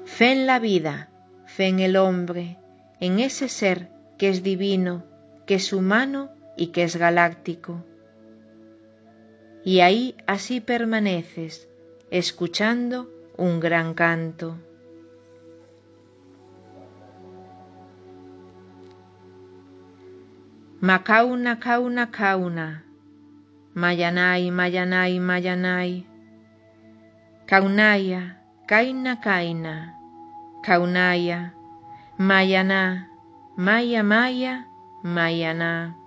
Fe 0.05 0.31
en 0.33 0.45
la 0.45 0.59
vida, 0.59 1.09
fe 1.45 1.67
en 1.67 1.79
el 1.79 1.95
hombre, 1.95 2.57
en 2.99 3.19
ese 3.19 3.49
ser 3.49 3.89
que 4.17 4.29
es 4.29 4.43
divino, 4.43 5.03
que 5.47 5.55
es 5.55 5.73
humano 5.73 6.29
y 6.61 6.67
que 6.67 6.83
es 6.83 6.95
galáctico. 6.95 7.83
Y 9.65 9.79
ahí 9.79 10.15
así 10.27 10.61
permaneces, 10.61 11.67
escuchando 12.11 13.09
un 13.35 13.59
gran 13.59 13.95
canto. 13.95 14.59
Macauna, 20.81 21.59
cauna, 21.59 22.11
cauna, 22.11 22.85
Mayanai, 23.73 24.51
Mayanai, 24.51 25.19
Mayanai, 25.19 26.05
Kaunaya, 27.47 28.37
Kaina, 28.67 29.19
Kaina, 29.19 29.95
Kaunaya, 30.63 31.53
Mayana, 32.19 33.07
Maya, 33.57 34.03
Maya, 34.03 34.67
Mayana. 35.03 36.00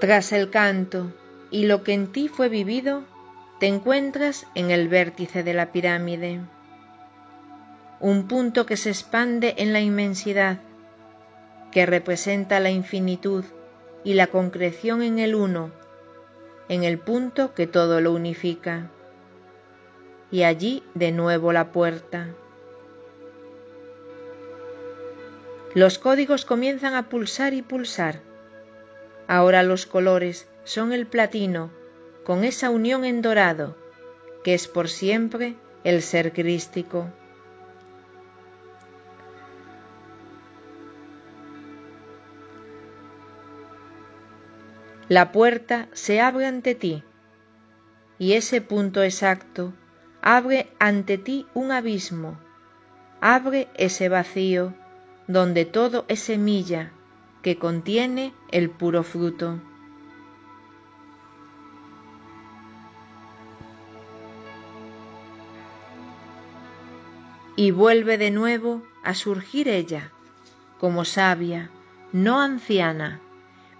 Tras 0.00 0.32
el 0.32 0.48
canto 0.48 1.12
y 1.50 1.66
lo 1.66 1.84
que 1.84 1.92
en 1.92 2.10
ti 2.10 2.28
fue 2.28 2.48
vivido, 2.48 3.02
te 3.58 3.66
encuentras 3.66 4.46
en 4.54 4.70
el 4.70 4.88
vértice 4.88 5.42
de 5.42 5.52
la 5.52 5.72
pirámide, 5.72 6.40
un 8.00 8.26
punto 8.26 8.64
que 8.64 8.78
se 8.78 8.88
expande 8.88 9.56
en 9.58 9.74
la 9.74 9.82
inmensidad, 9.82 10.60
que 11.70 11.84
representa 11.84 12.60
la 12.60 12.70
infinitud 12.70 13.44
y 14.02 14.14
la 14.14 14.28
concreción 14.28 15.02
en 15.02 15.18
el 15.18 15.34
uno, 15.34 15.70
en 16.70 16.82
el 16.84 16.98
punto 16.98 17.52
que 17.52 17.66
todo 17.66 18.00
lo 18.00 18.14
unifica. 18.14 18.90
Y 20.30 20.44
allí 20.44 20.82
de 20.94 21.12
nuevo 21.12 21.52
la 21.52 21.72
puerta. 21.72 22.28
Los 25.74 25.98
códigos 25.98 26.46
comienzan 26.46 26.94
a 26.94 27.10
pulsar 27.10 27.52
y 27.52 27.60
pulsar. 27.60 28.29
Ahora 29.30 29.62
los 29.62 29.86
colores 29.86 30.48
son 30.64 30.92
el 30.92 31.06
platino 31.06 31.70
con 32.24 32.42
esa 32.42 32.68
unión 32.68 33.04
en 33.04 33.22
dorado, 33.22 33.76
que 34.42 34.54
es 34.54 34.66
por 34.66 34.88
siempre 34.88 35.54
el 35.84 36.02
ser 36.02 36.32
crístico. 36.32 37.06
La 45.08 45.30
puerta 45.30 45.86
se 45.92 46.20
abre 46.20 46.46
ante 46.46 46.74
ti, 46.74 47.04
y 48.18 48.32
ese 48.32 48.60
punto 48.60 49.04
exacto 49.04 49.72
abre 50.22 50.72
ante 50.80 51.18
ti 51.18 51.46
un 51.54 51.70
abismo, 51.70 52.36
abre 53.20 53.68
ese 53.76 54.08
vacío 54.08 54.74
donde 55.28 55.66
todo 55.66 56.04
es 56.08 56.18
semilla 56.18 56.90
que 57.42 57.58
contiene 57.58 58.32
el 58.50 58.70
puro 58.70 59.02
fruto. 59.02 59.58
Y 67.56 67.70
vuelve 67.72 68.16
de 68.18 68.30
nuevo 68.30 68.82
a 69.02 69.14
surgir 69.14 69.68
ella, 69.68 70.10
como 70.78 71.04
sabia, 71.04 71.70
no 72.12 72.40
anciana, 72.40 73.20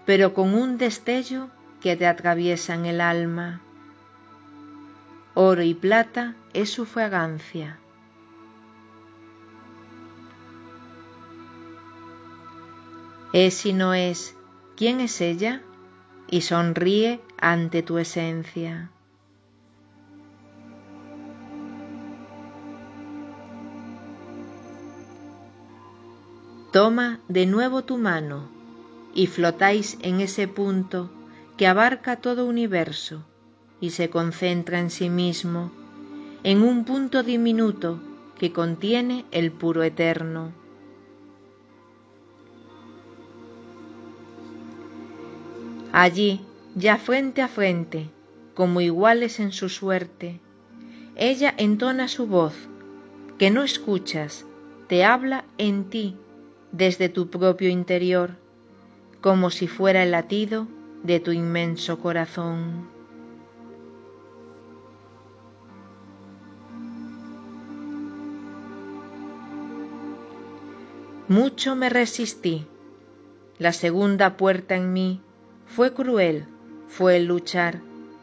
pero 0.05 0.33
con 0.33 0.53
un 0.53 0.77
destello 0.77 1.49
que 1.81 1.95
te 1.95 2.05
atraviesa 2.05 2.75
en 2.75 2.85
el 2.85 3.01
alma. 3.01 3.61
Oro 5.33 5.63
y 5.63 5.73
plata 5.73 6.35
es 6.53 6.69
su 6.69 6.85
fragancia. 6.85 7.79
Es 13.33 13.65
y 13.65 13.71
no 13.71 13.93
es, 13.93 14.35
¿quién 14.75 14.99
es 14.99 15.21
ella? 15.21 15.61
Y 16.29 16.41
sonríe 16.41 17.21
ante 17.37 17.81
tu 17.81 17.97
esencia. 17.97 18.91
Toma 26.73 27.19
de 27.29 27.45
nuevo 27.45 27.83
tu 27.83 27.97
mano 27.97 28.49
y 29.13 29.27
flotáis 29.27 29.97
en 30.01 30.21
ese 30.21 30.47
punto 30.47 31.09
que 31.57 31.67
abarca 31.67 32.17
todo 32.17 32.45
universo 32.45 33.25
y 33.81 33.91
se 33.91 34.09
concentra 34.09 34.79
en 34.79 34.89
sí 34.89 35.09
mismo, 35.09 35.71
en 36.43 36.63
un 36.63 36.85
punto 36.85 37.23
diminuto 37.23 37.99
que 38.37 38.51
contiene 38.51 39.25
el 39.31 39.51
puro 39.51 39.83
eterno. 39.83 40.60
Allí, 45.91 46.41
ya 46.75 46.97
frente 46.97 47.41
a 47.41 47.47
frente, 47.47 48.09
como 48.53 48.81
iguales 48.81 49.39
en 49.39 49.51
su 49.51 49.69
suerte, 49.69 50.39
ella 51.15 51.53
entona 51.57 52.07
su 52.07 52.27
voz, 52.27 52.55
que 53.37 53.49
no 53.49 53.63
escuchas, 53.63 54.45
te 54.87 55.03
habla 55.03 55.45
en 55.57 55.89
ti 55.89 56.15
desde 56.71 57.09
tu 57.09 57.29
propio 57.29 57.69
interior 57.69 58.37
como 59.21 59.51
si 59.51 59.67
fuera 59.67 60.01
el 60.03 60.11
latido 60.11 60.67
de 61.03 61.19
tu 61.19 61.31
inmenso 61.31 61.99
corazón. 61.99 62.89
Mucho 71.27 71.75
me 71.75 71.89
resistí. 71.89 72.65
La 73.57 73.71
segunda 73.73 74.37
puerta 74.37 74.75
en 74.75 74.91
mí 74.91 75.21
fue 75.65 75.93
cruel, 75.93 76.45
fue 76.87 77.17
el 77.17 77.25
luchar, 77.25 77.81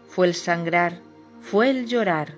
fue 0.08 0.26
el 0.26 0.34
sangrar, 0.34 1.00
fue 1.40 1.70
el 1.70 1.86
llorar. 1.86 2.34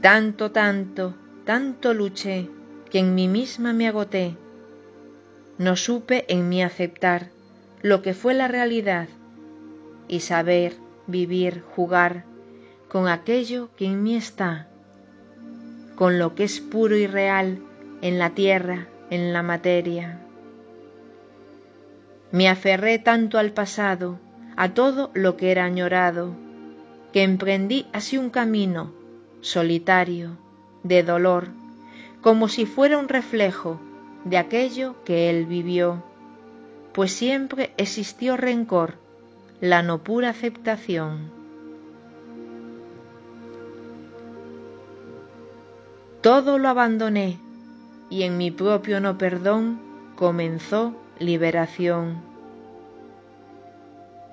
Tanto, 0.00 0.52
tanto, 0.52 1.14
tanto 1.44 1.94
luché 1.94 2.48
que 2.90 3.00
en 3.00 3.14
mí 3.14 3.28
misma 3.28 3.72
me 3.72 3.88
agoté 3.88 4.36
no 5.58 5.74
supe 5.74 6.24
en 6.28 6.48
mí 6.48 6.62
aceptar 6.62 7.30
lo 7.82 8.00
que 8.00 8.14
fue 8.14 8.32
la 8.32 8.46
realidad 8.46 9.08
y 10.06 10.20
saber 10.20 10.76
vivir, 11.08 11.62
jugar 11.74 12.24
con 12.88 13.08
aquello 13.08 13.68
que 13.76 13.86
en 13.86 14.04
mí 14.04 14.14
está, 14.14 14.68
con 15.96 16.20
lo 16.20 16.36
que 16.36 16.44
es 16.44 16.60
puro 16.60 16.96
y 16.96 17.08
real 17.08 17.58
en 18.02 18.20
la 18.20 18.30
tierra, 18.30 18.86
en 19.10 19.32
la 19.32 19.42
materia. 19.42 20.20
Me 22.30 22.48
aferré 22.48 22.98
tanto 22.98 23.38
al 23.38 23.52
pasado, 23.52 24.18
a 24.56 24.74
todo 24.74 25.10
lo 25.14 25.36
que 25.36 25.50
era 25.50 25.64
añorado, 25.64 26.34
que 27.12 27.22
emprendí 27.22 27.86
así 27.92 28.18
un 28.18 28.28
camino 28.30 28.92
solitario, 29.40 30.36
de 30.82 31.02
dolor, 31.02 31.48
como 32.20 32.48
si 32.48 32.66
fuera 32.66 32.98
un 32.98 33.08
reflejo 33.08 33.80
de 34.24 34.36
aquello 34.36 34.96
que 35.04 35.30
él 35.30 35.46
vivió, 35.46 36.02
pues 36.92 37.12
siempre 37.12 37.72
existió 37.76 38.36
rencor, 38.36 38.94
la 39.60 39.82
no 39.82 39.98
pura 39.98 40.30
aceptación. 40.30 41.30
Todo 46.20 46.58
lo 46.58 46.68
abandoné 46.68 47.38
y 48.10 48.24
en 48.24 48.36
mi 48.36 48.50
propio 48.50 49.00
no 49.00 49.16
perdón 49.16 49.80
comenzó 50.16 50.94
liberación. 51.20 52.22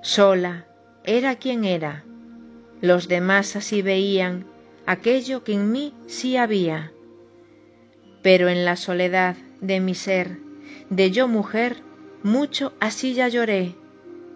Sola 0.02 0.66
era 1.04 1.36
quien 1.36 1.64
era, 1.64 2.04
los 2.80 3.08
demás 3.08 3.56
así 3.56 3.82
veían 3.82 4.46
aquello 4.86 5.42
que 5.42 5.54
en 5.54 5.72
mí 5.72 5.94
sí 6.06 6.36
había, 6.36 6.92
pero 8.22 8.48
en 8.48 8.64
la 8.64 8.76
soledad 8.76 9.36
de 9.60 9.80
mi 9.80 9.94
ser, 9.94 10.38
de 10.90 11.10
yo 11.10 11.28
mujer, 11.28 11.76
mucho 12.22 12.72
así 12.80 13.14
ya 13.14 13.28
lloré, 13.28 13.74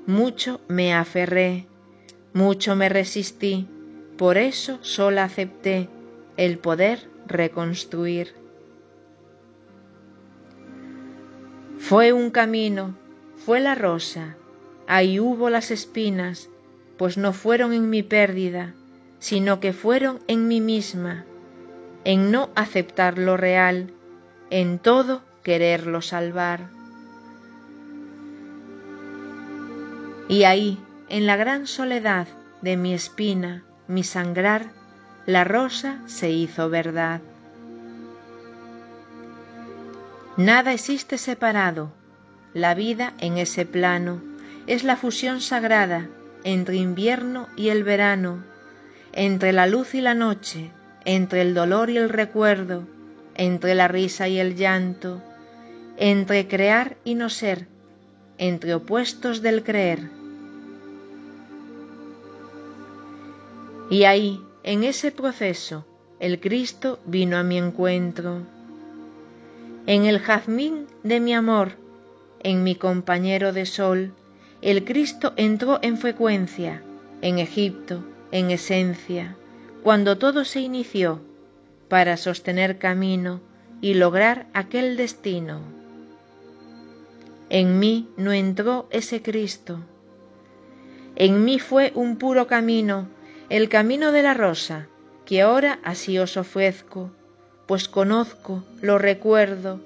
mucho 0.06 0.60
me 0.68 0.92
aferré, 0.92 1.66
mucho 2.32 2.74
me 2.74 2.88
resistí, 2.88 3.68
por 4.16 4.38
eso 4.38 4.78
sola 4.82 5.24
acepté 5.24 5.88
el 6.36 6.58
poder 6.58 7.08
reconstruir. 7.26 8.39
Fue 11.80 12.12
un 12.12 12.30
camino, 12.30 12.94
fue 13.34 13.58
la 13.58 13.74
rosa, 13.74 14.36
ahí 14.86 15.18
hubo 15.18 15.50
las 15.50 15.72
espinas, 15.72 16.48
pues 16.98 17.16
no 17.16 17.32
fueron 17.32 17.72
en 17.72 17.90
mi 17.90 18.04
pérdida, 18.04 18.74
sino 19.18 19.58
que 19.58 19.72
fueron 19.72 20.20
en 20.28 20.46
mí 20.46 20.60
misma, 20.60 21.24
en 22.04 22.30
no 22.30 22.50
aceptar 22.54 23.18
lo 23.18 23.36
real, 23.36 23.92
en 24.50 24.78
todo 24.78 25.22
quererlo 25.42 26.00
salvar. 26.00 26.68
Y 30.28 30.44
ahí, 30.44 30.78
en 31.08 31.26
la 31.26 31.36
gran 31.36 31.66
soledad 31.66 32.28
de 32.62 32.76
mi 32.76 32.94
espina, 32.94 33.64
mi 33.88 34.04
sangrar, 34.04 34.70
la 35.26 35.42
rosa 35.42 35.98
se 36.06 36.30
hizo 36.30 36.68
verdad. 36.70 37.20
Nada 40.36 40.72
existe 40.72 41.18
separado, 41.18 41.92
la 42.54 42.74
vida 42.74 43.14
en 43.18 43.38
ese 43.38 43.66
plano 43.66 44.22
es 44.66 44.84
la 44.84 44.96
fusión 44.96 45.40
sagrada 45.40 46.08
entre 46.44 46.76
invierno 46.76 47.48
y 47.56 47.68
el 47.68 47.84
verano, 47.84 48.42
entre 49.12 49.52
la 49.52 49.66
luz 49.66 49.94
y 49.94 50.00
la 50.00 50.14
noche, 50.14 50.70
entre 51.04 51.42
el 51.42 51.54
dolor 51.54 51.90
y 51.90 51.96
el 51.96 52.08
recuerdo, 52.08 52.84
entre 53.34 53.74
la 53.74 53.88
risa 53.88 54.28
y 54.28 54.38
el 54.38 54.54
llanto, 54.54 55.22
entre 55.96 56.46
crear 56.46 56.96
y 57.04 57.14
no 57.14 57.28
ser, 57.28 57.66
entre 58.38 58.74
opuestos 58.74 59.42
del 59.42 59.62
creer. 59.62 60.10
Y 63.90 64.04
ahí, 64.04 64.40
en 64.62 64.84
ese 64.84 65.10
proceso, 65.10 65.84
el 66.20 66.38
Cristo 66.38 67.00
vino 67.04 67.36
a 67.36 67.42
mi 67.42 67.58
encuentro. 67.58 68.42
En 69.90 70.04
el 70.04 70.20
jazmín 70.20 70.86
de 71.02 71.18
mi 71.18 71.34
amor, 71.34 71.72
en 72.44 72.62
mi 72.62 72.76
compañero 72.76 73.52
de 73.52 73.66
sol, 73.66 74.12
el 74.62 74.84
Cristo 74.84 75.32
entró 75.34 75.80
en 75.82 75.98
frecuencia, 75.98 76.80
en 77.22 77.40
Egipto, 77.40 78.04
en 78.30 78.52
esencia, 78.52 79.34
cuando 79.82 80.16
todo 80.16 80.44
se 80.44 80.60
inició, 80.60 81.20
para 81.88 82.16
sostener 82.16 82.78
camino 82.78 83.40
y 83.80 83.94
lograr 83.94 84.46
aquel 84.54 84.96
destino. 84.96 85.60
En 87.48 87.80
mí 87.80 88.08
no 88.16 88.30
entró 88.30 88.86
ese 88.92 89.22
Cristo. 89.22 89.80
En 91.16 91.44
mí 91.44 91.58
fue 91.58 91.90
un 91.96 92.16
puro 92.16 92.46
camino, 92.46 93.08
el 93.48 93.68
camino 93.68 94.12
de 94.12 94.22
la 94.22 94.34
rosa, 94.34 94.86
que 95.24 95.42
ahora 95.42 95.80
así 95.82 96.16
os 96.16 96.36
ofrezco, 96.36 97.10
pues 97.70 97.88
conozco, 97.88 98.64
lo 98.82 98.98
recuerdo, 98.98 99.78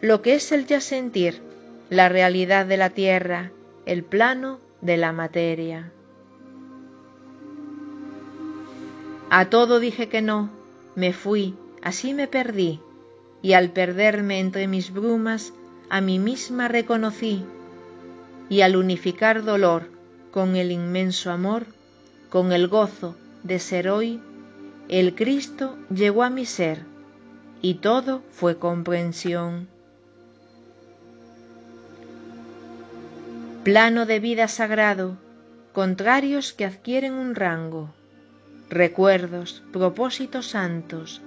lo 0.00 0.22
que 0.22 0.34
es 0.34 0.52
el 0.52 0.64
ya 0.64 0.80
sentir, 0.80 1.42
la 1.90 2.08
realidad 2.08 2.66
de 2.66 2.76
la 2.76 2.90
tierra, 2.90 3.50
el 3.84 4.04
plano 4.04 4.60
de 4.80 4.96
la 4.96 5.10
materia. 5.10 5.90
A 9.28 9.46
todo 9.46 9.80
dije 9.80 10.08
que 10.08 10.22
no, 10.22 10.50
me 10.94 11.12
fui, 11.12 11.56
así 11.82 12.14
me 12.14 12.28
perdí, 12.28 12.78
y 13.42 13.54
al 13.54 13.70
perderme 13.70 14.38
entre 14.38 14.68
mis 14.68 14.92
brumas, 14.92 15.52
a 15.90 16.00
mí 16.00 16.20
misma 16.20 16.68
reconocí, 16.68 17.42
y 18.50 18.60
al 18.60 18.76
unificar 18.76 19.42
dolor 19.42 19.90
con 20.30 20.54
el 20.54 20.70
inmenso 20.70 21.32
amor, 21.32 21.66
con 22.30 22.52
el 22.52 22.68
gozo 22.68 23.16
de 23.42 23.58
ser 23.58 23.88
hoy, 23.88 24.20
el 24.88 25.16
Cristo 25.16 25.76
llegó 25.92 26.22
a 26.22 26.30
mi 26.30 26.46
ser, 26.46 26.91
y 27.62 27.74
todo 27.74 28.22
fue 28.30 28.58
comprensión. 28.58 29.68
plano 33.62 34.06
de 34.06 34.18
vida 34.18 34.48
sagrado, 34.48 35.16
contrarios 35.72 36.52
que 36.52 36.64
adquieren 36.64 37.12
un 37.12 37.36
rango, 37.36 37.94
recuerdos, 38.68 39.62
propósitos 39.72 40.48
santos, 40.48 41.22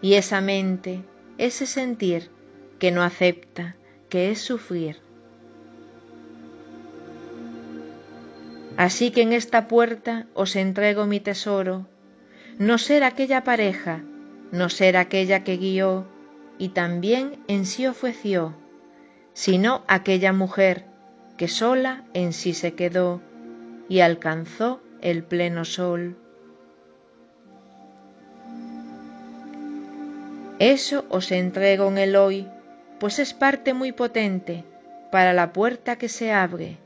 y 0.00 0.14
esa 0.14 0.40
mente, 0.40 1.02
ese 1.38 1.66
sentir 1.66 2.30
que 2.78 2.92
no 2.92 3.02
acepta, 3.02 3.74
que 4.08 4.30
es 4.30 4.40
sufrir. 4.40 4.98
Así 8.76 9.10
que 9.10 9.22
en 9.22 9.32
esta 9.32 9.66
puerta 9.66 10.26
os 10.34 10.54
entrego 10.54 11.06
mi 11.06 11.18
tesoro, 11.18 11.86
no 12.58 12.78
ser 12.78 13.02
aquella 13.02 13.42
pareja, 13.42 14.02
no 14.52 14.68
ser 14.68 14.96
aquella 14.96 15.44
que 15.44 15.56
guió 15.56 16.06
y 16.58 16.70
también 16.70 17.38
en 17.48 17.66
sí 17.66 17.86
ofreció, 17.86 18.54
sino 19.32 19.82
aquella 19.88 20.32
mujer 20.32 20.86
que 21.36 21.48
sola 21.48 22.04
en 22.14 22.32
sí 22.32 22.54
se 22.54 22.74
quedó 22.74 23.20
y 23.88 24.00
alcanzó 24.00 24.80
el 25.02 25.22
pleno 25.22 25.64
sol. 25.64 26.16
Eso 30.58 31.04
os 31.10 31.32
entrego 31.32 31.88
en 31.88 31.98
el 31.98 32.16
hoy, 32.16 32.48
pues 32.98 33.18
es 33.18 33.34
parte 33.34 33.74
muy 33.74 33.92
potente 33.92 34.64
para 35.12 35.34
la 35.34 35.52
puerta 35.52 35.96
que 35.96 36.08
se 36.08 36.32
abre. 36.32 36.78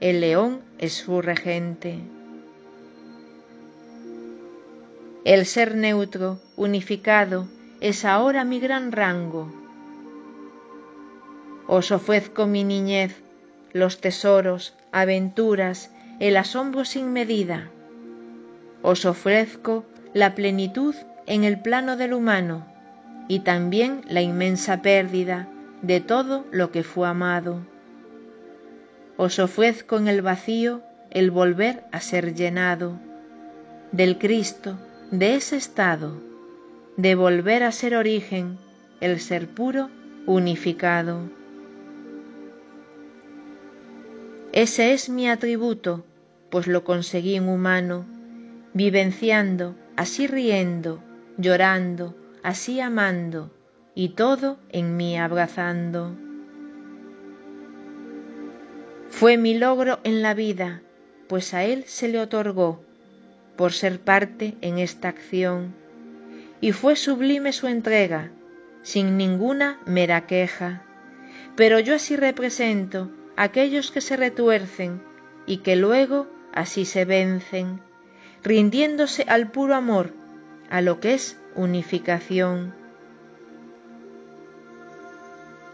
El 0.00 0.20
león 0.20 0.60
es 0.78 0.92
su 0.92 1.22
regente. 1.22 2.00
El 5.26 5.44
ser 5.44 5.74
neutro, 5.74 6.38
unificado, 6.54 7.48
es 7.80 8.04
ahora 8.04 8.44
mi 8.44 8.60
gran 8.60 8.92
rango. 8.92 9.52
Os 11.66 11.90
ofrezco 11.90 12.46
mi 12.46 12.62
niñez 12.62 13.24
los 13.72 14.00
tesoros, 14.00 14.74
aventuras, 14.92 15.90
el 16.20 16.36
asombro 16.36 16.84
sin 16.84 17.12
medida. 17.12 17.70
Os 18.82 19.04
ofrezco 19.04 19.84
la 20.14 20.36
plenitud 20.36 20.94
en 21.26 21.42
el 21.42 21.58
plano 21.58 21.96
del 21.96 22.12
humano 22.12 22.64
y 23.26 23.40
también 23.40 24.02
la 24.08 24.22
inmensa 24.22 24.80
pérdida 24.80 25.48
de 25.82 25.98
todo 25.98 26.44
lo 26.52 26.70
que 26.70 26.84
fue 26.84 27.08
amado. 27.08 27.66
Os 29.16 29.40
ofrezco 29.40 29.96
en 29.96 30.06
el 30.06 30.22
vacío 30.22 30.82
el 31.10 31.32
volver 31.32 31.82
a 31.90 31.98
ser 31.98 32.32
llenado 32.32 32.92
del 33.90 34.18
Cristo, 34.18 34.78
de 35.10 35.36
ese 35.36 35.56
estado, 35.56 36.14
de 36.96 37.14
volver 37.14 37.62
a 37.62 37.70
ser 37.70 37.94
origen, 37.94 38.58
el 39.00 39.20
ser 39.20 39.46
puro, 39.46 39.88
unificado. 40.26 41.30
Ese 44.52 44.92
es 44.94 45.08
mi 45.08 45.28
atributo, 45.28 46.04
pues 46.50 46.66
lo 46.66 46.82
conseguí 46.82 47.36
en 47.36 47.48
humano, 47.48 48.04
vivenciando, 48.74 49.76
así 49.94 50.26
riendo, 50.26 51.00
llorando, 51.38 52.16
así 52.42 52.80
amando, 52.80 53.52
y 53.94 54.10
todo 54.10 54.58
en 54.70 54.96
mí 54.96 55.16
abrazando. 55.16 56.16
Fue 59.08 59.36
mi 59.36 59.56
logro 59.56 60.00
en 60.02 60.22
la 60.22 60.34
vida, 60.34 60.82
pues 61.28 61.54
a 61.54 61.64
él 61.64 61.84
se 61.86 62.08
le 62.08 62.18
otorgó, 62.18 62.85
por 63.56 63.72
ser 63.72 64.00
parte 64.00 64.56
en 64.60 64.78
esta 64.78 65.08
acción, 65.08 65.74
y 66.60 66.72
fue 66.72 66.96
sublime 66.96 67.52
su 67.52 67.66
entrega, 67.66 68.30
sin 68.82 69.16
ninguna 69.16 69.80
mera 69.86 70.26
queja. 70.26 70.82
Pero 71.56 71.80
yo 71.80 71.94
así 71.94 72.16
represento 72.16 73.10
aquellos 73.36 73.90
que 73.90 74.00
se 74.00 74.16
retuercen 74.16 75.02
y 75.46 75.58
que 75.58 75.76
luego 75.76 76.28
así 76.52 76.84
se 76.84 77.04
vencen, 77.04 77.80
rindiéndose 78.42 79.24
al 79.28 79.50
puro 79.50 79.74
amor, 79.74 80.12
a 80.70 80.80
lo 80.80 81.00
que 81.00 81.14
es 81.14 81.38
unificación. 81.54 82.74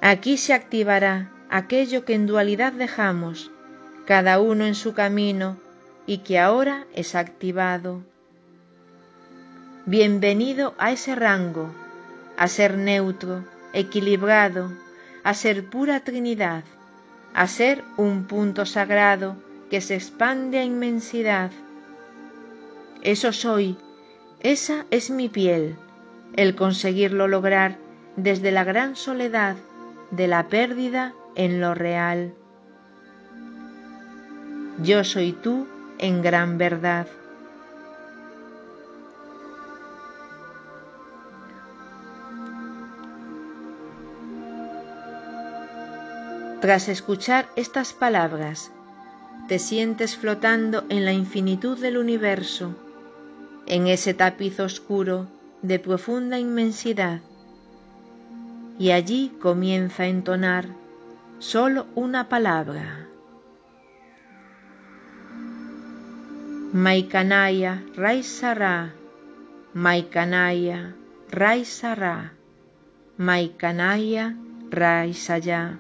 Aquí 0.01 0.37
se 0.37 0.53
activará 0.53 1.31
aquello 1.49 2.05
que 2.05 2.15
en 2.15 2.27
dualidad 2.27 2.73
dejamos, 2.73 3.51
cada 4.05 4.41
uno 4.41 4.65
en 4.65 4.75
su 4.75 4.95
camino, 4.95 5.59
y 6.13 6.19
que 6.19 6.39
ahora 6.39 6.85
es 6.95 7.15
activado. 7.15 8.03
Bienvenido 9.87 10.75
a 10.77 10.93
ese 10.93 11.15
rango, 11.15 11.71
a 12.37 12.49
ser 12.49 12.77
neutro, 12.77 13.47
equilibrado, 13.73 14.71
a 15.25 15.33
ser 15.33 15.65
pura 15.65 16.01
Trinidad 16.01 16.65
a 17.33 17.47
ser 17.47 17.83
un 17.97 18.25
punto 18.25 18.67
sagrado 18.67 19.37
que 19.71 19.81
se 19.81 19.95
expande 19.95 20.59
a 20.59 20.65
inmensidad. 20.65 21.51
Eso 23.01 23.33
soy, 23.33 23.79
esa 24.41 24.85
es 24.91 25.09
mi 25.09 25.31
piel, 25.31 25.77
el 26.37 26.55
conseguirlo 26.55 27.27
lograr 27.27 27.79
desde 28.17 28.53
la 28.53 28.65
gran 28.65 28.97
soledad 28.97 29.57
de 30.11 30.29
la 30.29 30.49
pérdida 30.49 31.15
en 31.37 31.63
lo 31.63 31.73
real. 31.73 32.35
Yo 34.83 35.05
soy 35.05 35.33
tú 35.33 35.67
en 36.03 36.21
gran 36.21 36.59
verdad. 36.59 37.07
Tras 46.61 46.89
escuchar 46.89 47.49
estas 47.57 47.93
palabras, 47.93 48.73
te 49.49 49.59
sientes 49.59 50.17
flotando 50.17 50.85
en 50.89 51.05
la 51.05 51.13
infinitud 51.13 51.79
del 51.79 51.97
universo, 51.97 52.75
en 53.67 53.87
ese 53.87 54.13
tapiz 54.13 54.59
oscuro 54.59 55.29
de 55.63 55.79
profunda 55.79 56.39
inmensidad, 56.39 57.21
y 58.79 58.91
allí 58.91 59.33
comienza 59.41 60.03
a 60.03 60.07
entonar 60.07 60.67
solo 61.39 61.87
una 61.95 62.29
palabra. 62.29 63.02
Maikanaya 66.73 67.85
Raisara, 67.95 68.95
Maikanaya 69.75 70.95
Raisara, 71.31 72.33
Maikanaya 73.19 74.35
Raisaya. 74.71 75.79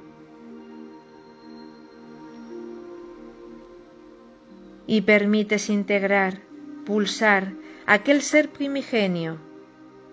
y 4.86 5.00
permites 5.00 5.70
integrar, 5.70 6.42
pulsar 6.84 7.52
aquel 7.86 8.20
ser 8.20 8.50
primigenio 8.50 9.38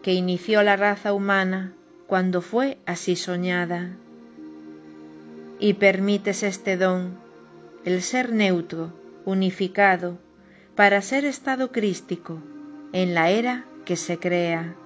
que 0.02 0.14
inició 0.14 0.64
la 0.64 0.78
raza 0.78 1.12
humana 1.12 1.74
cuando 2.08 2.42
fue 2.42 2.78
así 2.86 3.18
soñada. 3.18 3.90
Y 5.60 5.74
permites 5.74 6.44
este 6.44 6.78
don, 6.78 7.18
el 7.84 8.02
ser 8.02 8.32
neutro, 8.32 8.94
unificado, 9.26 10.18
para 10.80 11.02
ser 11.02 11.26
estado 11.26 11.74
crístico 11.74 12.42
en 12.94 13.14
la 13.14 13.32
era 13.32 13.66
que 13.84 13.98
se 13.98 14.18
crea. 14.18 14.78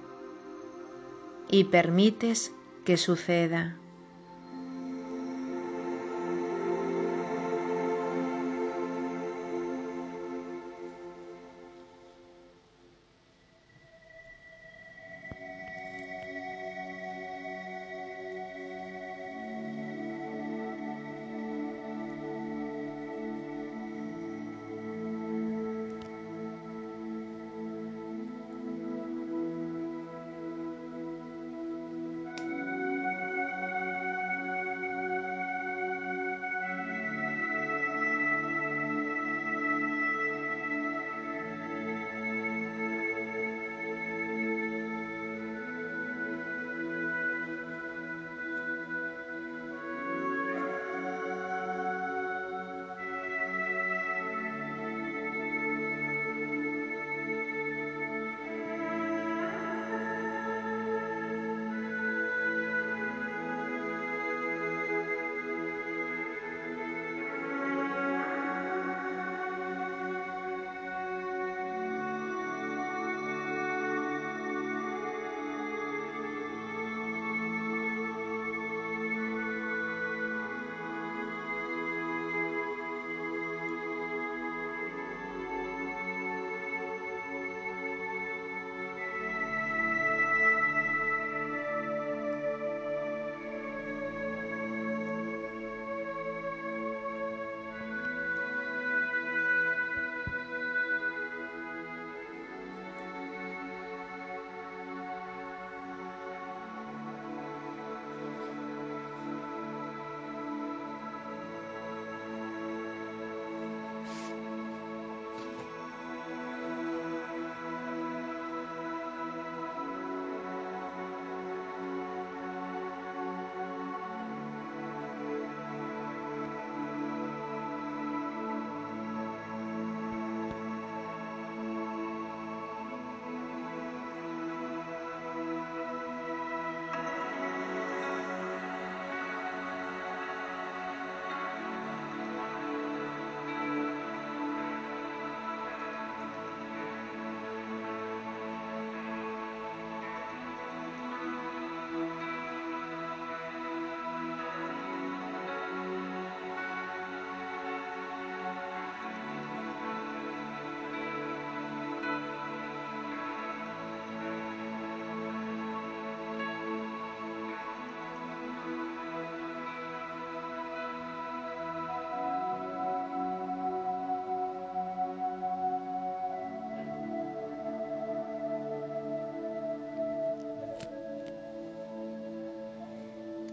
Y 1.48 1.62
permites 1.62 2.50
que 2.84 2.96
suceda. 2.96 3.76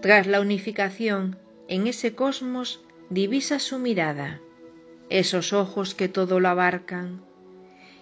Tras 0.01 0.25
la 0.25 0.41
unificación, 0.41 1.37
en 1.67 1.85
ese 1.85 2.15
cosmos 2.15 2.83
divisa 3.11 3.59
su 3.59 3.77
mirada, 3.77 4.39
esos 5.09 5.53
ojos 5.53 5.93
que 5.93 6.07
todo 6.07 6.39
lo 6.39 6.49
abarcan, 6.49 7.21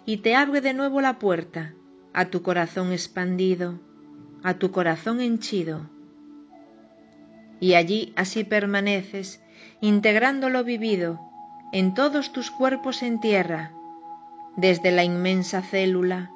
y 0.05 0.17
te 0.17 0.33
abre 0.33 0.61
de 0.61 0.73
nuevo 0.73 1.01
la 1.01 1.19
puerta 1.19 1.73
a 2.13 2.25
tu 2.25 2.41
corazón 2.41 2.93
expandido, 2.93 3.81
a 4.43 4.53
tu 4.53 4.71
corazón 4.71 5.19
henchido. 5.19 5.89
Y 7.59 7.73
allí 7.73 8.13
así 8.15 8.45
permaneces, 8.45 9.41
integrando 9.81 10.47
lo 10.47 10.63
vivido 10.63 11.19
en 11.73 11.93
todos 11.93 12.31
tus 12.31 12.49
cuerpos 12.49 13.03
en 13.03 13.19
tierra, 13.19 13.73
desde 14.55 14.91
la 14.91 15.03
inmensa 15.03 15.61
célula 15.61 16.31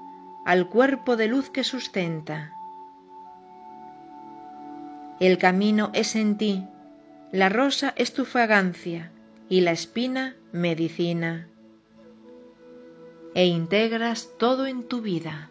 al 0.46 0.68
cuerpo 0.68 1.16
de 1.16 1.28
luz 1.30 1.50
que 1.50 1.64
sustenta. 1.64 2.52
El 5.24 5.38
camino 5.38 5.90
es 5.94 6.18
en 6.18 6.38
ti, 6.38 6.66
la 7.32 7.48
rosa 7.48 7.94
es 7.96 8.12
tu 8.12 8.26
fragancia 8.26 9.10
y 9.48 9.62
la 9.62 9.72
espina 9.72 10.36
medicina. 10.52 11.48
E 13.34 13.46
integras 13.46 14.32
todo 14.38 14.68
en 14.68 14.84
tu 14.84 15.00
vida. 15.00 15.50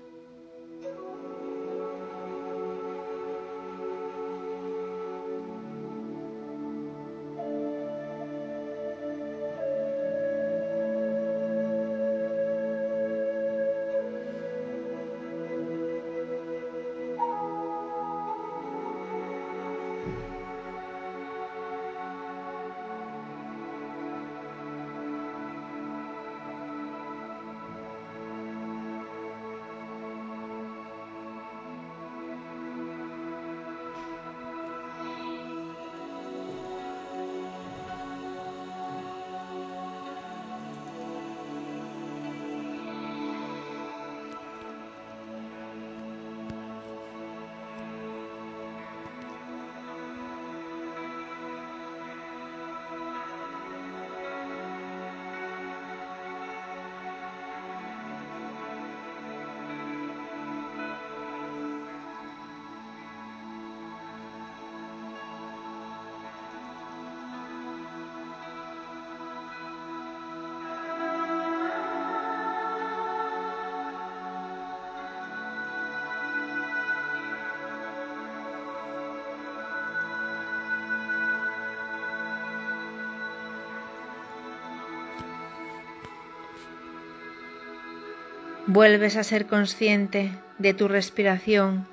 Vuelves 88.72 89.16
a 89.16 89.22
ser 89.22 89.48
consciente 89.48 90.30
de 90.56 90.72
tu 90.72 90.88
respiración, 90.88 91.86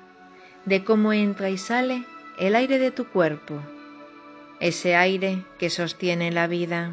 de 0.64 0.82
cómo 0.82 1.12
entra 1.12 1.50
y 1.50 1.58
sale 1.58 2.06
el 2.38 2.56
aire 2.56 2.78
de 2.78 2.90
tu 2.90 3.06
cuerpo, 3.06 3.60
ese 4.60 4.96
aire 4.96 5.44
que 5.58 5.68
sostiene 5.68 6.32
la 6.32 6.46
vida. 6.46 6.90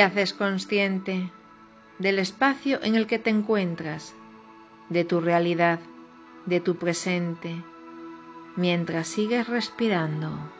Haces 0.00 0.32
consciente 0.32 1.30
del 1.98 2.18
espacio 2.18 2.82
en 2.82 2.94
el 2.94 3.06
que 3.06 3.18
te 3.18 3.30
encuentras, 3.30 4.14
de 4.88 5.04
tu 5.04 5.20
realidad, 5.20 5.80
de 6.46 6.60
tu 6.60 6.76
presente, 6.76 7.54
mientras 8.56 9.08
sigues 9.08 9.48
respirando. 9.48 10.57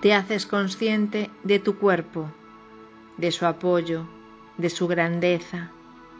Te 0.00 0.14
haces 0.14 0.46
consciente 0.46 1.30
de 1.42 1.58
tu 1.58 1.78
cuerpo, 1.78 2.30
de 3.18 3.30
su 3.32 3.44
apoyo, 3.44 4.06
de 4.56 4.70
su 4.70 4.88
grandeza, 4.88 5.70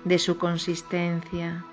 de 0.05 0.19
su 0.19 0.37
consistencia. 0.37 1.65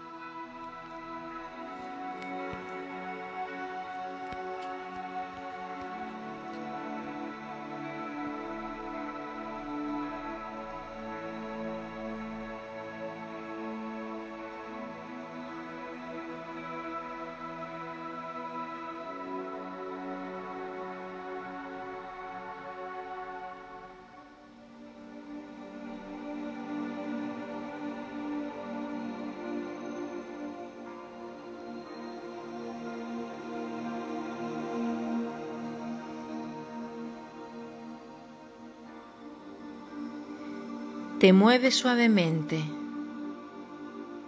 Te 41.19 41.33
mueves 41.33 41.75
suavemente, 41.75 42.63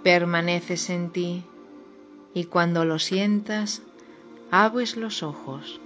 permaneces 0.04 0.90
en 0.90 1.12
ti 1.12 1.44
y 2.34 2.46
cuando 2.46 2.84
lo 2.84 2.98
sientas, 2.98 3.84
abres 4.50 4.98
los 4.98 5.22
ojos. 5.22 5.80